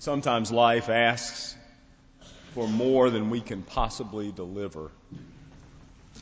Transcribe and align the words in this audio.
Sometimes 0.00 0.52
life 0.52 0.88
asks 0.88 1.56
for 2.54 2.68
more 2.68 3.10
than 3.10 3.30
we 3.30 3.40
can 3.40 3.62
possibly 3.62 4.30
deliver. 4.30 4.90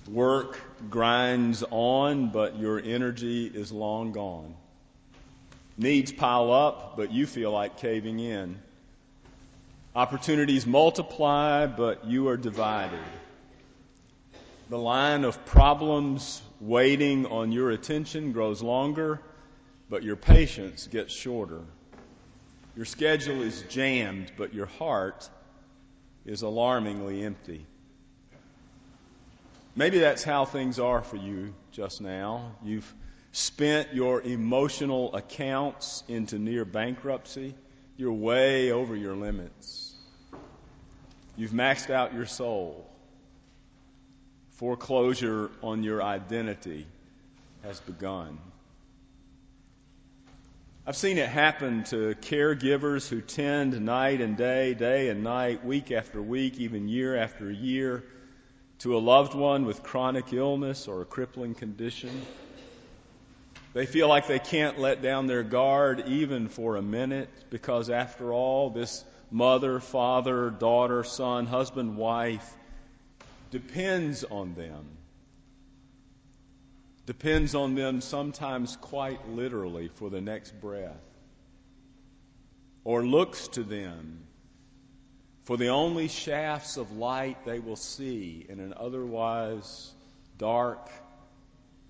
Work 0.08 0.58
grinds 0.89 1.63
on, 1.71 2.31
but 2.31 2.58
your 2.58 2.81
energy 2.81 3.47
is 3.47 3.73
long 3.73 4.12
gone. 4.12 4.54
Needs 5.76 6.10
pile 6.10 6.52
up, 6.52 6.97
but 6.97 7.12
you 7.12 7.26
feel 7.26 7.50
like 7.50 7.76
caving 7.76 8.19
in. 8.19 8.59
Opportunities 9.95 10.67
multiply, 10.67 11.67
but 11.67 12.07
you 12.07 12.29
are 12.29 12.37
divided. 12.37 12.99
The 14.71 14.79
line 14.79 15.25
of 15.25 15.45
problems 15.45 16.41
waiting 16.61 17.27
on 17.27 17.53
your 17.53 17.71
attention 17.71 18.33
grows 18.33 18.63
longer, 18.63 19.21
but 19.91 20.03
your 20.03 20.17
patience 20.17 20.87
gets 20.87 21.13
shorter. 21.15 21.61
Your 22.77 22.85
schedule 22.85 23.43
is 23.43 23.63
jammed, 23.71 24.33
but 24.37 24.53
your 24.53 24.66
heart 24.66 25.29
is 26.27 26.43
alarmingly 26.43 27.25
empty. 27.25 27.65
Maybe 29.75 29.98
that's 29.98 30.23
how 30.23 30.45
things 30.45 30.79
are 30.79 31.03
for 31.03 31.17
you 31.17 31.55
just 31.73 32.03
now. 32.03 32.53
You've 32.62 32.95
spent 33.33 33.95
your 33.95 34.20
emotional 34.20 35.15
accounts 35.15 36.03
into 36.09 36.39
near 36.39 36.65
bankruptcy. 36.67 37.55
You're 37.97 38.12
way 38.12 38.73
over 38.73 38.95
your 38.95 39.17
limits. 39.17 39.95
You've 41.37 41.53
maxed 41.53 41.91
out 41.91 42.12
your 42.12 42.27
soul. 42.27 42.91
Foreclosure 44.53 45.51
on 45.62 45.83
your 45.83 46.03
identity 46.03 46.87
has 47.62 47.81
begun. 47.81 48.39
I've 50.89 50.97
seen 50.97 51.19
it 51.19 51.29
happen 51.29 51.83
to 51.85 52.15
caregivers 52.21 53.09
who 53.09 53.21
tend 53.21 53.81
night 53.81 54.21
and 54.21 54.37
day, 54.37 54.73
day 54.73 55.09
and 55.09 55.25
night, 55.25 55.65
week 55.65 55.91
after 55.91 56.23
week, 56.23 56.61
even 56.61 56.87
year 56.87 57.17
after 57.17 57.51
year, 57.51 58.05
to 58.78 58.97
a 58.97 59.01
loved 59.01 59.34
one 59.34 59.65
with 59.65 59.83
chronic 59.83 60.33
illness 60.33 60.87
or 60.87 61.03
a 61.03 61.05
crippling 61.05 61.56
condition. 61.56 62.25
They 63.75 63.84
feel 63.84 64.06
like 64.06 64.28
they 64.28 64.39
can't 64.39 64.78
let 64.78 65.03
down 65.03 65.27
their 65.27 65.43
guard 65.43 66.05
even 66.06 66.47
for 66.47 66.77
a 66.77 66.83
minute 66.83 67.31
because 67.50 67.91
after 67.91 68.33
all, 68.33 68.71
this 68.71 69.05
mother, 69.28 69.81
father, 69.81 70.50
daughter, 70.50 71.03
son, 71.03 71.47
husband, 71.47 71.97
wife 71.97 72.48
depends 73.50 74.23
on 74.23 74.55
them 74.55 74.95
depends 77.07 77.55
on 77.55 77.77
them 77.77 78.01
sometimes 78.01 78.77
quite 78.77 79.29
literally 79.29 79.89
for 79.89 80.11
the 80.11 80.21
next 80.21 80.61
breath, 80.61 81.01
or 82.85 83.07
looks 83.07 83.49
to 83.49 83.62
them 83.62 84.27
for 85.45 85.57
the 85.57 85.69
only 85.69 86.09
shafts 86.09 86.77
of 86.77 86.97
light 86.97 87.45
they 87.45 87.61
will 87.61 87.77
see 87.77 88.45
in 88.49 88.59
an 88.59 88.75
otherwise 88.77 89.93
dark 90.37 90.91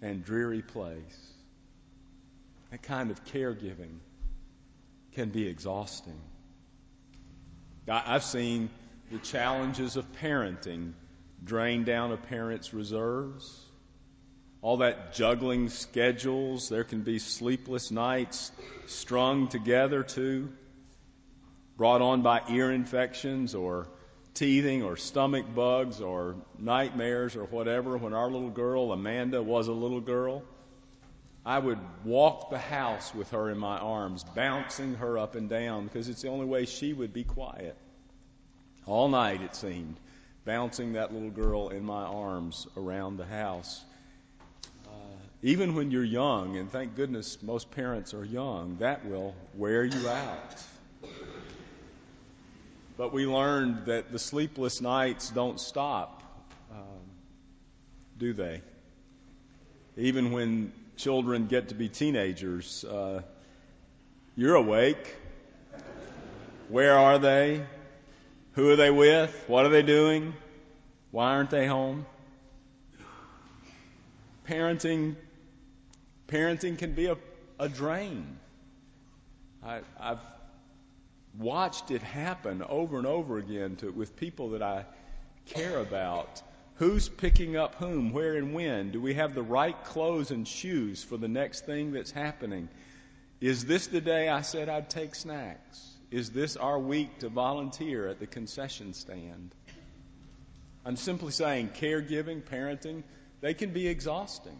and 0.03 0.23
dreary 0.23 0.61
place. 0.61 1.33
That 2.71 2.83
kind 2.83 3.11
of 3.11 3.25
caregiving 3.25 3.99
can 5.13 5.31
be 5.31 5.49
exhausting. 5.49 6.21
I've 7.89 8.25
seen 8.25 8.69
the 9.11 9.19
challenges 9.19 9.97
of 9.97 10.05
parenting 10.21 10.93
drain 11.43 11.85
down 11.85 12.13
a 12.13 12.17
parent's 12.19 12.75
reserves 12.75 13.66
all 14.63 14.79
that 14.79 15.15
juggling 15.15 15.69
schedules. 15.69 16.69
There 16.69 16.85
can 16.85 17.03
be 17.03 17.19
sleepless 17.19 17.91
nights 17.91 18.53
strung 18.87 19.49
together 19.49 20.03
too, 20.03 20.53
brought 21.77 22.03
on 22.03 22.23
by 22.23 22.43
ear 22.51 22.73
infections 22.73 23.55
or 23.55 23.89
teething 24.35 24.83
or 24.83 24.97
stomach 24.97 25.47
bugs 25.55 26.01
or 26.01 26.37
nightmares 26.59 27.37
or 27.37 27.45
whatever. 27.45 27.97
When 27.97 28.13
our 28.13 28.31
little 28.31 28.51
girl, 28.51 28.93
Amanda, 28.93 29.43
was 29.43 29.69
a 29.69 29.73
little 29.73 30.01
girl, 30.01 30.43
I 31.45 31.59
would 31.59 31.79
walk 32.05 32.51
the 32.51 32.59
house 32.59 33.15
with 33.15 33.31
her 33.31 33.51
in 33.51 33.59
my 33.59 33.79
arms, 33.79 34.25
bouncing 34.35 34.95
her 34.97 35.17
up 35.17 35.37
and 35.37 35.49
down 35.49 35.85
because 35.85 36.09
it's 36.09 36.23
the 36.23 36.29
only 36.29 36.47
way 36.47 36.67
she 36.67 36.93
would 36.93 37.13
be 37.13 37.25
quiet. 37.25 37.77
All 38.85 39.09
night, 39.09 39.43
it 39.43 39.55
seemed, 39.55 39.97
bouncing 40.45 40.95
that 40.95 41.13
little 41.13 41.31
girl 41.31 41.69
in 41.69 41.85
my 41.85 42.03
arms 42.03 42.67
around 42.77 43.17
the 43.17 43.27
house 43.27 43.85
even 45.47 45.77
when 45.77 45.93
you're 45.93 46.03
young, 46.03 46.57
and 46.57 46.69
thank 46.73 46.97
goodness 46.97 47.41
most 47.41 47.71
parents 47.71 48.13
are 48.15 48.25
young, 48.25 48.77
that 48.81 49.07
will 49.07 49.33
wear 49.55 49.85
you 49.85 50.09
out. 50.09 50.57
But 52.97 53.13
we 53.13 53.27
learned 53.27 53.87
that 53.87 54.11
the 54.11 54.19
sleepless 54.19 54.81
nights 54.81 55.31
don't 55.31 55.61
stop, 55.61 56.25
um, 56.73 56.99
do 58.19 58.33
they? 58.33 58.61
Even 59.97 60.33
when 60.33 60.73
children 60.97 61.47
get 61.47 61.69
to 61.69 61.77
be 61.77 61.89
teenagers, 61.89 62.83
uh, 62.83 63.23
you're 64.35 64.57
awake. 64.57 65.15
Where 66.69 66.99
are 66.99 67.21
they? 67.21 67.65
Who 68.55 68.69
are 68.71 68.77
they 68.77 68.91
with? 68.91 69.45
What 69.47 69.65
are 69.65 69.69
they 69.69 69.83
doing? 69.85 70.35
Why 71.13 71.35
aren't 71.35 71.51
they 71.51 71.69
home? 71.69 72.05
Parenting 74.49 75.15
Parenting 76.29 76.79
can 76.79 76.93
be 76.93 77.07
a, 77.07 77.17
a 77.59 77.69
drain. 77.69 78.39
I, 79.63 79.81
I've 79.99 80.21
watched 81.39 81.91
it 81.91 82.03
happen 82.03 82.63
over 82.63 82.99
and 82.99 83.07
over 83.07 83.39
again 83.39 83.77
to, 83.77 83.91
with 83.91 84.17
people 84.17 84.51
that 84.51 84.63
I 84.63 84.85
care 85.47 85.79
about. 85.79 86.43
Who's 86.77 87.09
picking 87.09 87.57
up 87.57 87.77
whom, 87.77 88.13
where, 88.13 88.35
and 88.35 88.53
when? 88.53 88.91
Do 88.91 89.01
we 89.01 89.15
have 89.15 89.35
the 89.35 89.43
right 89.43 89.83
clothes 89.85 90.31
and 90.31 90.47
shoes 90.47 91.03
for 91.03 91.17
the 91.17 91.29
next 91.29 91.65
thing 91.65 91.93
that's 91.93 92.11
happening? 92.11 92.69
Is 93.41 93.65
this 93.65 93.87
the 93.87 94.01
day 94.01 94.29
I 94.29 94.43
said 94.43 94.69
I'd 94.69 94.91
take 94.91 95.15
snacks? 95.15 95.93
Is 96.11 96.31
this 96.31 96.57
our 96.57 96.79
week 96.79 97.19
to 97.21 97.29
volunteer 97.29 98.09
at 98.09 98.19
the 98.19 98.27
concession 98.27 98.95
stand? 98.95 99.55
I'm 100.85 100.97
simply 100.97 101.33
saying 101.33 101.71
caregiving, 101.77 102.43
parenting, 102.43 103.03
they 103.41 103.55
can 103.55 103.71
be 103.71 103.89
exhausting. 103.89 104.59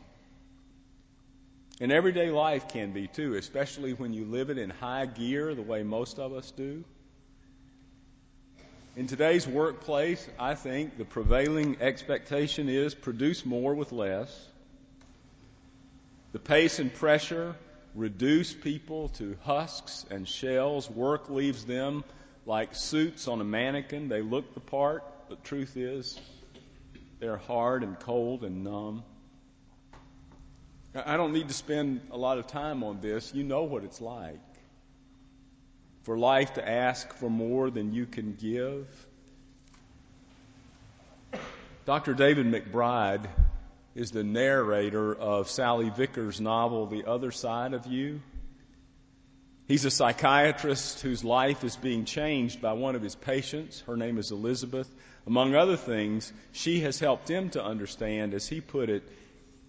And 1.81 1.93
everyday 1.93 2.31
life 2.31 2.69
can 2.69 2.93
be 2.93 3.07
too, 3.07 3.35
especially 3.35 3.93
when 3.93 4.15
you 4.15 4.25
live 4.25 4.49
it 4.49 4.57
in 4.57 4.71
high 4.71 5.05
gear 5.05 5.55
the 5.55 5.63
way 5.63 5.83
most 5.83 6.19
of 6.19 6.33
us 6.33 6.51
do. 6.51 6.85
In 8.97 9.07
today's 9.07 9.47
workplace, 9.47 10.27
I 10.39 10.55
think 10.55 10.97
the 10.97 11.05
prevailing 11.05 11.77
expectation 11.83 12.71
is 12.71 12.95
produce 12.95 13.45
more 13.45 13.75
with 13.75 13.93
less. 13.93 14.49
The 16.33 16.39
pace 16.39 16.79
and 16.79 16.93
pressure 16.93 17.55
reduce 17.95 18.55
people 18.55 19.11
to 19.11 19.37
husks 19.43 20.07
and 20.11 20.27
shells. 20.27 20.91
Work 20.91 21.29
leaves 21.29 21.67
them 21.67 22.05
like 22.47 22.75
suits 22.75 23.29
on 23.29 23.43
a 23.43 23.45
mannequin. 23.45 24.09
They 24.09 24.23
look 24.23 24.55
the 24.55 24.61
part, 24.61 25.05
but 25.29 25.45
truth 25.45 25.77
is, 25.77 26.19
they're 27.21 27.37
hard 27.37 27.83
and 27.83 28.01
cold 28.01 28.45
and 28.45 28.65
numb. 28.65 29.03
I 31.05 31.17
don't 31.17 31.33
need 31.33 31.49
to 31.49 31.55
spend 31.55 32.01
a 32.11 32.17
lot 32.17 32.39
of 32.39 32.47
time 32.47 32.83
on 32.83 33.01
this. 33.01 33.35
You 33.35 33.45
know 33.45 33.65
what 33.65 33.85
it's 33.85 34.01
like. 34.01 34.41
For 36.05 36.17
life 36.17 36.55
to 36.55 36.67
ask 36.67 37.13
for 37.15 37.29
more 37.29 37.71
than 37.71 37.93
you 37.93 38.07
can 38.07 38.35
give. 38.35 38.87
Dr. 41.85 42.15
David 42.15 42.47
McBride 42.47 43.29
is 43.95 44.11
the 44.11 44.25
narrator 44.25 45.15
of 45.15 45.49
Salley 45.49 45.95
Vickers' 45.95 46.41
novel, 46.41 46.87
The 46.87 47.05
Other 47.07 47.31
Side 47.31 47.75
of 47.75 47.87
You. 47.87 48.21
He's 49.69 49.85
a 49.85 49.91
psychiatrist 49.91 51.03
whose 51.03 51.25
life 51.25 51.65
is 51.65 51.77
being 51.77 52.05
changed 52.05 52.63
by 52.63 52.75
one 52.75 52.95
of 52.95 53.03
his 53.03 53.17
patients. 53.17 53.81
Her 53.87 53.97
name 53.97 54.19
is 54.19 54.31
Elizabeth. 54.31 54.89
Among 55.27 55.57
other 55.57 55.77
things, 55.77 56.33
she 56.53 56.81
has 56.81 57.01
helped 57.01 57.29
him 57.29 57.51
to 57.51 57.65
understand, 57.65 58.33
as 58.33 58.47
he 58.47 58.61
put 58.61 58.89
it, 58.89 59.03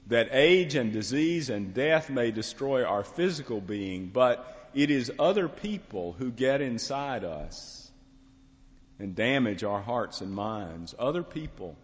that 0.07 0.29
age 0.31 0.75
and 0.75 0.93
disease 0.93 1.49
and 1.49 1.73
death 1.73 2.09
may 2.09 2.31
destroy 2.31 2.83
our 2.83 3.03
physical 3.03 3.59
being, 3.59 4.07
but 4.07 4.69
it 4.73 4.89
is 4.89 5.11
other 5.19 5.49
people 5.49 6.13
who 6.13 6.31
get 6.31 6.61
inside 6.61 7.23
us 7.23 7.91
and 8.99 9.15
damage 9.15 9.63
our 9.63 9.81
hearts 9.81 10.21
and 10.21 10.31
minds. 10.31 10.95
Other 10.97 11.23
people 11.23 11.75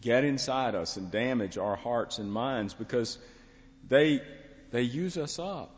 get 0.00 0.24
inside 0.24 0.74
us 0.74 0.96
and 0.96 1.10
damage 1.10 1.58
our 1.58 1.76
hearts 1.76 2.18
and 2.18 2.30
minds 2.30 2.74
because 2.74 3.18
they, 3.88 4.20
they 4.70 4.82
use 4.82 5.16
us 5.16 5.38
up. 5.38 5.74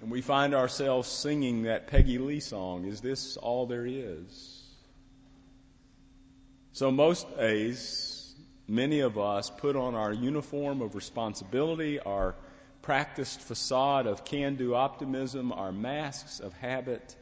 And 0.00 0.10
we 0.10 0.20
find 0.20 0.54
ourselves 0.54 1.08
singing 1.08 1.62
that 1.62 1.86
Peggy 1.86 2.18
Lee 2.18 2.40
song, 2.40 2.86
Is 2.86 3.00
This 3.00 3.36
All 3.36 3.66
There 3.66 3.86
Is? 3.86 4.58
So 6.72 6.90
most 6.90 7.36
days, 7.36 8.11
many 8.72 9.00
of 9.00 9.18
us 9.18 9.50
put 9.50 9.76
on 9.76 9.94
our 9.94 10.14
uniform 10.14 10.80
of 10.80 10.94
responsibility, 10.94 12.00
our 12.00 12.34
practiced 12.80 13.42
facade 13.42 14.06
of 14.06 14.24
can 14.24 14.56
do 14.56 14.74
optimism, 14.74 15.52
our 15.52 15.70
masks 15.70 16.40
of 16.40 16.54
habit, 16.54 17.14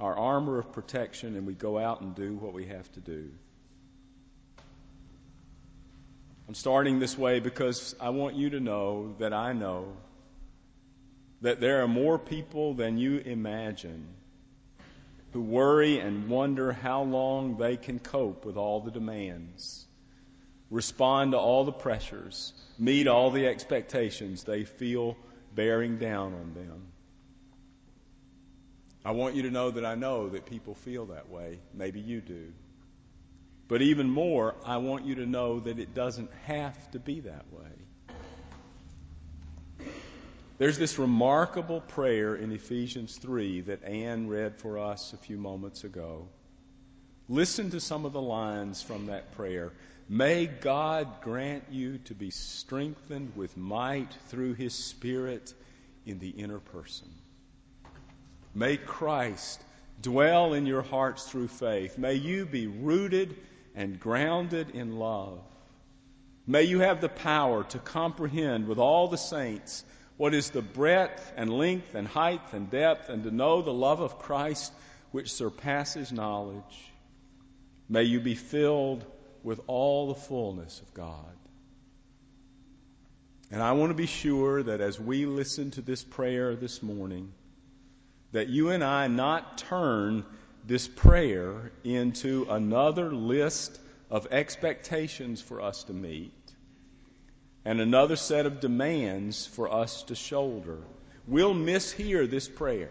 our 0.00 0.16
armor 0.16 0.58
of 0.58 0.72
protection, 0.72 1.36
and 1.36 1.46
we 1.46 1.54
go 1.54 1.78
out 1.78 2.00
and 2.00 2.16
do 2.16 2.34
what 2.34 2.52
we 2.52 2.66
have 2.66 2.90
to 2.92 3.00
do. 3.00 3.30
I'm 6.48 6.54
starting 6.54 6.98
this 6.98 7.16
way 7.16 7.38
because 7.38 7.94
I 8.00 8.10
want 8.10 8.34
you 8.34 8.50
to 8.50 8.60
know 8.60 9.14
that 9.18 9.32
I 9.32 9.52
know 9.52 9.96
that 11.40 11.60
there 11.60 11.84
are 11.84 11.88
more 11.88 12.18
people 12.18 12.74
than 12.74 12.98
you 12.98 13.18
imagine 13.18 14.08
who 15.32 15.40
worry 15.40 16.00
and 16.00 16.28
wonder 16.28 16.72
how 16.72 17.02
long 17.02 17.58
they 17.58 17.76
can 17.76 18.00
cope 18.00 18.44
with 18.44 18.56
all 18.56 18.80
the 18.80 18.90
demands, 18.90 19.86
respond 20.70 21.32
to 21.32 21.38
all 21.38 21.64
the 21.64 21.72
pressures, 21.72 22.52
meet 22.78 23.06
all 23.06 23.30
the 23.30 23.46
expectations 23.46 24.44
they 24.44 24.64
feel 24.64 25.16
bearing 25.54 25.98
down 25.98 26.34
on 26.34 26.54
them. 26.54 26.82
I 29.04 29.12
want 29.12 29.36
you 29.36 29.42
to 29.42 29.50
know 29.50 29.70
that 29.70 29.84
I 29.84 29.94
know 29.94 30.28
that 30.30 30.46
people 30.46 30.74
feel 30.74 31.06
that 31.06 31.28
way. 31.28 31.60
Maybe 31.72 32.00
you 32.00 32.20
do. 32.20 32.52
But 33.68 33.82
even 33.82 34.10
more, 34.10 34.54
I 34.64 34.76
want 34.78 35.04
you 35.04 35.16
to 35.16 35.26
know 35.26 35.60
that 35.60 35.78
it 35.78 35.94
doesn't 35.94 36.30
have 36.44 36.90
to 36.92 36.98
be 36.98 37.20
that 37.20 37.44
way. 37.52 37.70
There's 40.58 40.78
this 40.78 40.98
remarkable 40.98 41.82
prayer 41.82 42.36
in 42.36 42.50
Ephesians 42.50 43.16
3 43.18 43.60
that 43.62 43.84
Anne 43.84 44.26
read 44.26 44.56
for 44.56 44.78
us 44.78 45.12
a 45.12 45.18
few 45.18 45.36
moments 45.36 45.84
ago. 45.84 46.28
Listen 47.28 47.70
to 47.70 47.80
some 47.80 48.06
of 48.06 48.12
the 48.12 48.22
lines 48.22 48.82
from 48.82 49.06
that 49.06 49.32
prayer. 49.32 49.72
May 50.08 50.46
God 50.46 51.20
grant 51.20 51.64
you 51.70 51.98
to 52.04 52.14
be 52.14 52.30
strengthened 52.30 53.32
with 53.34 53.56
might 53.56 54.12
through 54.28 54.54
His 54.54 54.72
Spirit 54.72 55.52
in 56.04 56.20
the 56.20 56.30
inner 56.30 56.60
person. 56.60 57.08
May 58.54 58.76
Christ 58.76 59.60
dwell 60.00 60.54
in 60.54 60.64
your 60.64 60.82
hearts 60.82 61.24
through 61.24 61.48
faith. 61.48 61.98
May 61.98 62.14
you 62.14 62.46
be 62.46 62.68
rooted 62.68 63.36
and 63.74 63.98
grounded 63.98 64.70
in 64.70 64.98
love. 64.98 65.40
May 66.46 66.62
you 66.62 66.78
have 66.80 67.00
the 67.00 67.08
power 67.08 67.64
to 67.64 67.78
comprehend 67.80 68.68
with 68.68 68.78
all 68.78 69.08
the 69.08 69.18
saints 69.18 69.84
what 70.16 70.34
is 70.34 70.50
the 70.50 70.62
breadth 70.62 71.32
and 71.36 71.52
length 71.52 71.96
and 71.96 72.06
height 72.06 72.52
and 72.52 72.70
depth, 72.70 73.08
and 73.08 73.24
to 73.24 73.30
know 73.32 73.60
the 73.60 73.72
love 73.72 74.00
of 74.00 74.20
Christ 74.20 74.72
which 75.10 75.32
surpasses 75.32 76.12
knowledge. 76.12 76.92
May 77.88 78.04
you 78.04 78.20
be 78.20 78.36
filled 78.36 79.04
with 79.46 79.60
all 79.68 80.08
the 80.08 80.14
fullness 80.16 80.80
of 80.80 80.92
God. 80.92 81.36
And 83.52 83.62
I 83.62 83.72
want 83.72 83.90
to 83.90 83.94
be 83.94 84.06
sure 84.06 84.60
that 84.60 84.80
as 84.80 84.98
we 84.98 85.24
listen 85.24 85.70
to 85.72 85.82
this 85.82 86.02
prayer 86.02 86.56
this 86.56 86.82
morning, 86.82 87.32
that 88.32 88.48
you 88.48 88.70
and 88.70 88.82
I 88.82 89.06
not 89.06 89.58
turn 89.58 90.24
this 90.66 90.88
prayer 90.88 91.70
into 91.84 92.48
another 92.50 93.12
list 93.12 93.78
of 94.10 94.26
expectations 94.32 95.40
for 95.40 95.60
us 95.60 95.84
to 95.84 95.92
meet 95.92 96.32
and 97.64 97.80
another 97.80 98.16
set 98.16 98.46
of 98.46 98.58
demands 98.58 99.46
for 99.46 99.72
us 99.72 100.02
to 100.04 100.16
shoulder. 100.16 100.78
We'll 101.28 101.54
mishear 101.54 102.28
this 102.28 102.48
prayer 102.48 102.90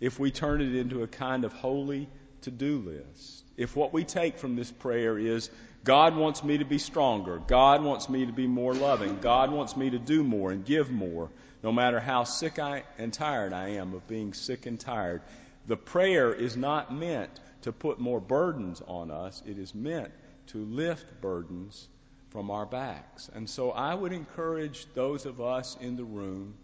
if 0.00 0.18
we 0.18 0.32
turn 0.32 0.60
it 0.60 0.74
into 0.74 1.04
a 1.04 1.06
kind 1.06 1.44
of 1.44 1.52
holy 1.52 2.08
to 2.42 2.50
do 2.50 2.78
list. 2.78 3.45
If 3.56 3.74
what 3.74 3.92
we 3.92 4.04
take 4.04 4.38
from 4.38 4.56
this 4.56 4.70
prayer 4.70 5.18
is, 5.18 5.50
God 5.84 6.16
wants 6.16 6.42
me 6.42 6.58
to 6.58 6.64
be 6.64 6.78
stronger, 6.78 7.38
God 7.46 7.82
wants 7.82 8.08
me 8.08 8.26
to 8.26 8.32
be 8.32 8.46
more 8.46 8.74
loving, 8.74 9.18
God 9.20 9.50
wants 9.50 9.76
me 9.76 9.90
to 9.90 9.98
do 9.98 10.24
more 10.24 10.50
and 10.50 10.64
give 10.64 10.90
more, 10.90 11.30
no 11.62 11.72
matter 11.72 12.00
how 12.00 12.24
sick 12.24 12.58
I 12.58 12.82
and 12.98 13.12
tired 13.12 13.52
I 13.52 13.70
am 13.70 13.94
of 13.94 14.06
being 14.08 14.34
sick 14.34 14.66
and 14.66 14.78
tired, 14.78 15.22
the 15.66 15.76
prayer 15.76 16.32
is 16.32 16.56
not 16.56 16.92
meant 16.92 17.40
to 17.62 17.72
put 17.72 17.98
more 17.98 18.20
burdens 18.20 18.82
on 18.86 19.10
us, 19.10 19.42
it 19.46 19.58
is 19.58 19.74
meant 19.74 20.10
to 20.48 20.58
lift 20.58 21.20
burdens 21.20 21.88
from 22.30 22.50
our 22.50 22.66
backs. 22.66 23.30
And 23.34 23.48
so 23.48 23.70
I 23.70 23.94
would 23.94 24.12
encourage 24.12 24.86
those 24.94 25.24
of 25.24 25.40
us 25.40 25.76
in 25.80 25.96
the 25.96 26.04
room 26.04 26.54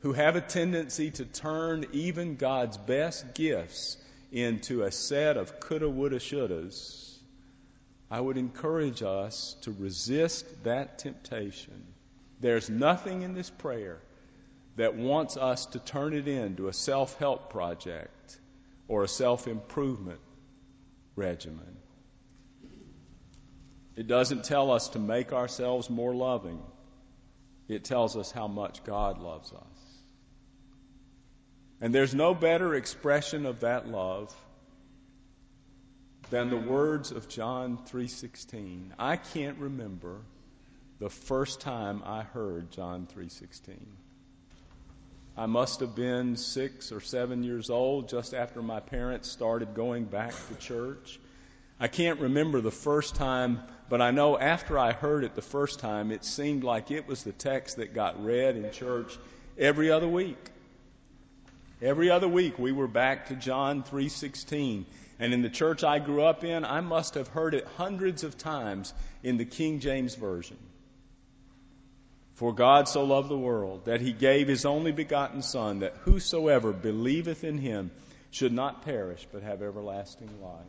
who 0.00 0.12
have 0.12 0.36
a 0.36 0.40
tendency 0.40 1.10
to 1.10 1.24
turn 1.24 1.86
even 1.92 2.36
God's 2.36 2.78
best 2.78 3.34
gifts 3.34 3.96
into 4.30 4.82
a 4.82 4.92
set 4.92 5.36
of 5.36 5.60
coulda, 5.60 5.88
woulda, 5.88 6.18
shouldas. 6.18 7.16
I 8.10 8.20
would 8.20 8.36
encourage 8.36 9.02
us 9.02 9.56
to 9.62 9.72
resist 9.72 10.64
that 10.64 10.98
temptation. 10.98 11.84
There's 12.40 12.70
nothing 12.70 13.22
in 13.22 13.34
this 13.34 13.50
prayer 13.50 14.00
that 14.76 14.94
wants 14.94 15.36
us 15.36 15.66
to 15.66 15.78
turn 15.78 16.14
it 16.14 16.28
into 16.28 16.68
a 16.68 16.72
self 16.72 17.18
help 17.18 17.50
project 17.50 18.38
or 18.86 19.04
a 19.04 19.08
self 19.08 19.48
improvement 19.48 20.20
regimen. 21.16 21.76
It 23.96 24.06
doesn't 24.06 24.44
tell 24.44 24.70
us 24.70 24.90
to 24.90 25.00
make 25.00 25.32
ourselves 25.32 25.90
more 25.90 26.14
loving, 26.14 26.62
it 27.66 27.84
tells 27.84 28.16
us 28.16 28.30
how 28.30 28.46
much 28.46 28.84
God 28.84 29.18
loves 29.18 29.52
us. 29.52 29.87
And 31.80 31.94
there's 31.94 32.14
no 32.14 32.34
better 32.34 32.74
expression 32.74 33.46
of 33.46 33.60
that 33.60 33.88
love 33.88 34.34
than 36.30 36.50
the 36.50 36.56
words 36.56 37.12
of 37.12 37.28
John 37.28 37.78
3:16. 37.86 38.94
I 38.98 39.16
can't 39.16 39.58
remember 39.58 40.20
the 40.98 41.08
first 41.08 41.60
time 41.60 42.02
I 42.04 42.22
heard 42.22 42.70
John 42.70 43.06
3:16. 43.06 43.86
I 45.36 45.46
must 45.46 45.78
have 45.80 45.94
been 45.94 46.36
six 46.36 46.90
or 46.90 47.00
seven 47.00 47.44
years 47.44 47.70
old 47.70 48.08
just 48.08 48.34
after 48.34 48.60
my 48.60 48.80
parents 48.80 49.30
started 49.30 49.74
going 49.74 50.04
back 50.04 50.34
to 50.48 50.54
church. 50.56 51.20
I 51.78 51.86
can't 51.86 52.18
remember 52.18 52.60
the 52.60 52.72
first 52.72 53.14
time, 53.14 53.62
but 53.88 54.02
I 54.02 54.10
know 54.10 54.36
after 54.36 54.76
I 54.76 54.92
heard 54.92 55.22
it 55.22 55.36
the 55.36 55.42
first 55.42 55.78
time, 55.78 56.10
it 56.10 56.24
seemed 56.24 56.64
like 56.64 56.90
it 56.90 57.06
was 57.06 57.22
the 57.22 57.30
text 57.30 57.76
that 57.76 57.94
got 57.94 58.22
read 58.24 58.56
in 58.56 58.72
church 58.72 59.16
every 59.56 59.92
other 59.92 60.08
week. 60.08 60.50
Every 61.80 62.10
other 62.10 62.26
week 62.26 62.58
we 62.58 62.72
were 62.72 62.88
back 62.88 63.28
to 63.28 63.36
John 63.36 63.84
3:16. 63.84 64.84
And 65.20 65.32
in 65.32 65.42
the 65.42 65.50
church 65.50 65.84
I 65.84 65.98
grew 65.98 66.22
up 66.22 66.44
in, 66.44 66.64
I 66.64 66.80
must 66.80 67.14
have 67.14 67.28
heard 67.28 67.54
it 67.54 67.66
hundreds 67.76 68.24
of 68.24 68.38
times 68.38 68.94
in 69.22 69.36
the 69.36 69.44
King 69.44 69.80
James 69.80 70.14
version. 70.14 70.58
For 72.34 72.52
God 72.52 72.88
so 72.88 73.04
loved 73.04 73.28
the 73.28 73.38
world 73.38 73.84
that 73.86 74.00
he 74.00 74.12
gave 74.12 74.46
his 74.46 74.64
only 74.64 74.92
begotten 74.92 75.42
Son, 75.42 75.80
that 75.80 75.96
whosoever 76.02 76.72
believeth 76.72 77.42
in 77.42 77.58
him 77.58 77.90
should 78.30 78.52
not 78.52 78.82
perish, 78.82 79.26
but 79.32 79.42
have 79.42 79.62
everlasting 79.62 80.40
life. 80.40 80.66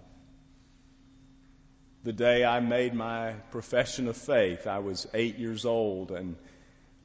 The 2.03 2.13
day 2.13 2.45
I 2.45 2.59
made 2.59 2.93
my 2.93 3.33
profession 3.51 4.07
of 4.07 4.17
faith, 4.17 4.65
I 4.65 4.79
was 4.79 5.07
eight 5.13 5.37
years 5.37 5.65
old, 5.65 6.11
and 6.11 6.37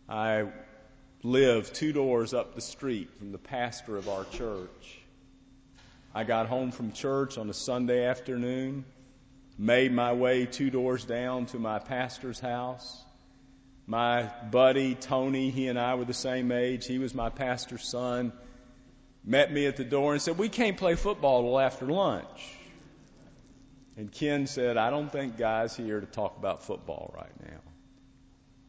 I 0.08 0.50
lived 1.24 1.74
two 1.74 1.92
doors 1.92 2.32
up 2.32 2.54
the 2.54 2.60
street 2.60 3.10
from 3.18 3.32
the 3.32 3.38
pastor 3.38 3.96
of 3.96 4.08
our 4.08 4.24
church. 4.26 5.00
I 6.14 6.22
got 6.22 6.46
home 6.46 6.70
from 6.70 6.92
church 6.92 7.38
on 7.38 7.50
a 7.50 7.54
Sunday 7.54 8.06
afternoon, 8.06 8.84
made 9.58 9.92
my 9.92 10.12
way 10.12 10.46
two 10.46 10.70
doors 10.70 11.04
down 11.04 11.46
to 11.46 11.58
my 11.58 11.80
pastor's 11.80 12.38
house 12.38 13.04
my 13.86 14.30
buddy, 14.50 14.94
Tony, 14.94 15.50
he 15.50 15.68
and 15.68 15.78
I 15.78 15.94
were 15.94 16.06
the 16.06 16.14
same 16.14 16.52
age. 16.52 16.86
He 16.86 16.98
was 16.98 17.14
my 17.14 17.28
pastor's 17.28 17.86
son. 17.86 18.32
Met 19.24 19.52
me 19.52 19.66
at 19.66 19.76
the 19.76 19.84
door 19.84 20.12
and 20.12 20.22
said, 20.22 20.38
We 20.38 20.48
can't 20.48 20.76
play 20.76 20.94
football 20.94 21.42
till 21.42 21.60
after 21.60 21.86
lunch. 21.86 22.56
And 23.96 24.10
Ken 24.10 24.46
said, 24.46 24.76
I 24.76 24.90
don't 24.90 25.12
think 25.12 25.36
Guy's 25.36 25.76
here 25.76 26.00
to 26.00 26.06
talk 26.06 26.36
about 26.38 26.64
football 26.64 27.14
right 27.16 27.40
now. 27.40 27.60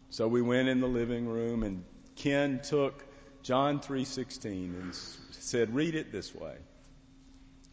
So 0.09 0.27
we 0.27 0.41
went 0.41 0.67
in 0.67 0.81
the 0.81 0.88
living 0.88 1.27
room 1.27 1.63
and 1.63 1.83
Ken 2.15 2.62
took 2.62 3.05
John 3.43 3.79
3:16 3.79 4.81
and 4.81 4.95
said, 4.95 5.75
"Read 5.75 5.95
it 5.95 6.12
this 6.12 6.34
way. 6.34 6.57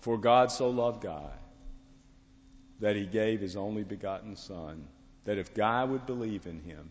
For 0.00 0.18
God 0.18 0.50
so 0.50 0.68
loved 0.70 1.02
Guy 1.02 1.32
that 2.80 2.96
he 2.96 3.06
gave 3.06 3.40
his 3.40 3.56
only 3.56 3.84
begotten 3.84 4.36
son, 4.36 4.88
that 5.24 5.38
if 5.38 5.54
Guy 5.54 5.84
would 5.84 6.04
believe 6.04 6.46
in 6.46 6.60
him, 6.60 6.90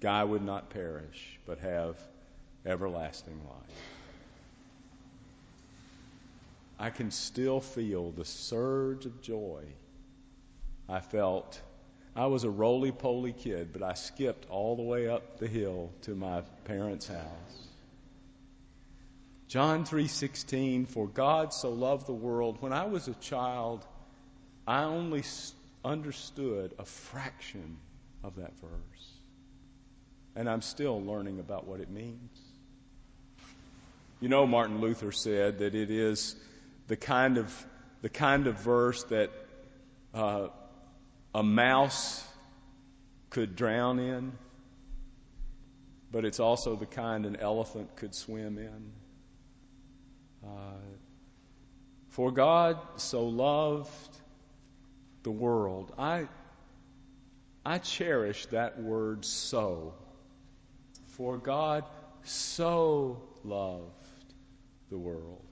Guy 0.00 0.24
would 0.24 0.42
not 0.42 0.70
perish, 0.70 1.38
but 1.46 1.58
have 1.60 1.96
everlasting 2.66 3.40
life. 3.44 3.90
I 6.78 6.90
can 6.90 7.10
still 7.10 7.60
feel 7.60 8.10
the 8.10 8.24
surge 8.24 9.06
of 9.06 9.20
joy 9.20 9.64
I 10.88 11.00
felt. 11.00 11.60
I 12.14 12.26
was 12.26 12.44
a 12.44 12.50
roly 12.50 12.92
poly 12.92 13.32
kid, 13.32 13.72
but 13.72 13.82
I 13.82 13.94
skipped 13.94 14.48
all 14.50 14.76
the 14.76 14.82
way 14.82 15.08
up 15.08 15.38
the 15.38 15.46
hill 15.46 15.90
to 16.02 16.14
my 16.14 16.42
parents' 16.64 17.06
house. 17.06 17.68
John 19.48 19.84
3:16 19.84 20.86
For 20.86 21.08
God 21.08 21.52
so 21.52 21.70
loved 21.70 22.06
the 22.06 22.12
world 22.12 22.58
when 22.60 22.72
I 22.72 22.86
was 22.86 23.08
a 23.08 23.14
child 23.14 23.84
I 24.66 24.84
only 24.84 25.24
understood 25.84 26.74
a 26.78 26.84
fraction 26.84 27.78
of 28.22 28.36
that 28.36 28.52
verse 28.60 29.10
And 30.36 30.48
I'm 30.48 30.62
still 30.62 31.02
learning 31.02 31.40
about 31.40 31.66
what 31.66 31.80
it 31.80 31.90
means. 31.90 32.38
You 34.20 34.28
know, 34.28 34.46
Martin 34.46 34.80
Luther 34.80 35.10
said 35.10 35.58
that 35.58 35.74
it 35.74 35.90
is 35.90 36.36
the 36.86 36.96
kind 36.96 37.36
of, 37.36 37.66
the 38.02 38.08
kind 38.08 38.46
of 38.46 38.60
verse 38.60 39.02
that 39.04 39.30
uh, 40.14 40.48
a 41.34 41.42
mouse 41.42 42.26
could 43.30 43.54
drown 43.54 43.98
in, 43.98 44.32
but 46.10 46.24
it's 46.24 46.40
also 46.40 46.74
the 46.76 46.86
kind 46.86 47.24
an 47.24 47.36
elephant 47.36 47.94
could 47.96 48.14
swim 48.14 48.58
in. 48.58 48.92
Uh, 50.44 50.80
for 52.08 52.32
God 52.32 52.78
so 52.96 53.26
loved 53.26 54.16
the 55.22 55.30
world. 55.30 55.92
I, 55.96 56.26
I 57.64 57.78
cherish 57.78 58.46
that 58.46 58.80
word 58.80 59.24
so. 59.24 59.94
For 61.06 61.38
God 61.38 61.84
so 62.24 63.22
loved 63.44 63.84
the 64.90 64.98
world. 64.98 65.44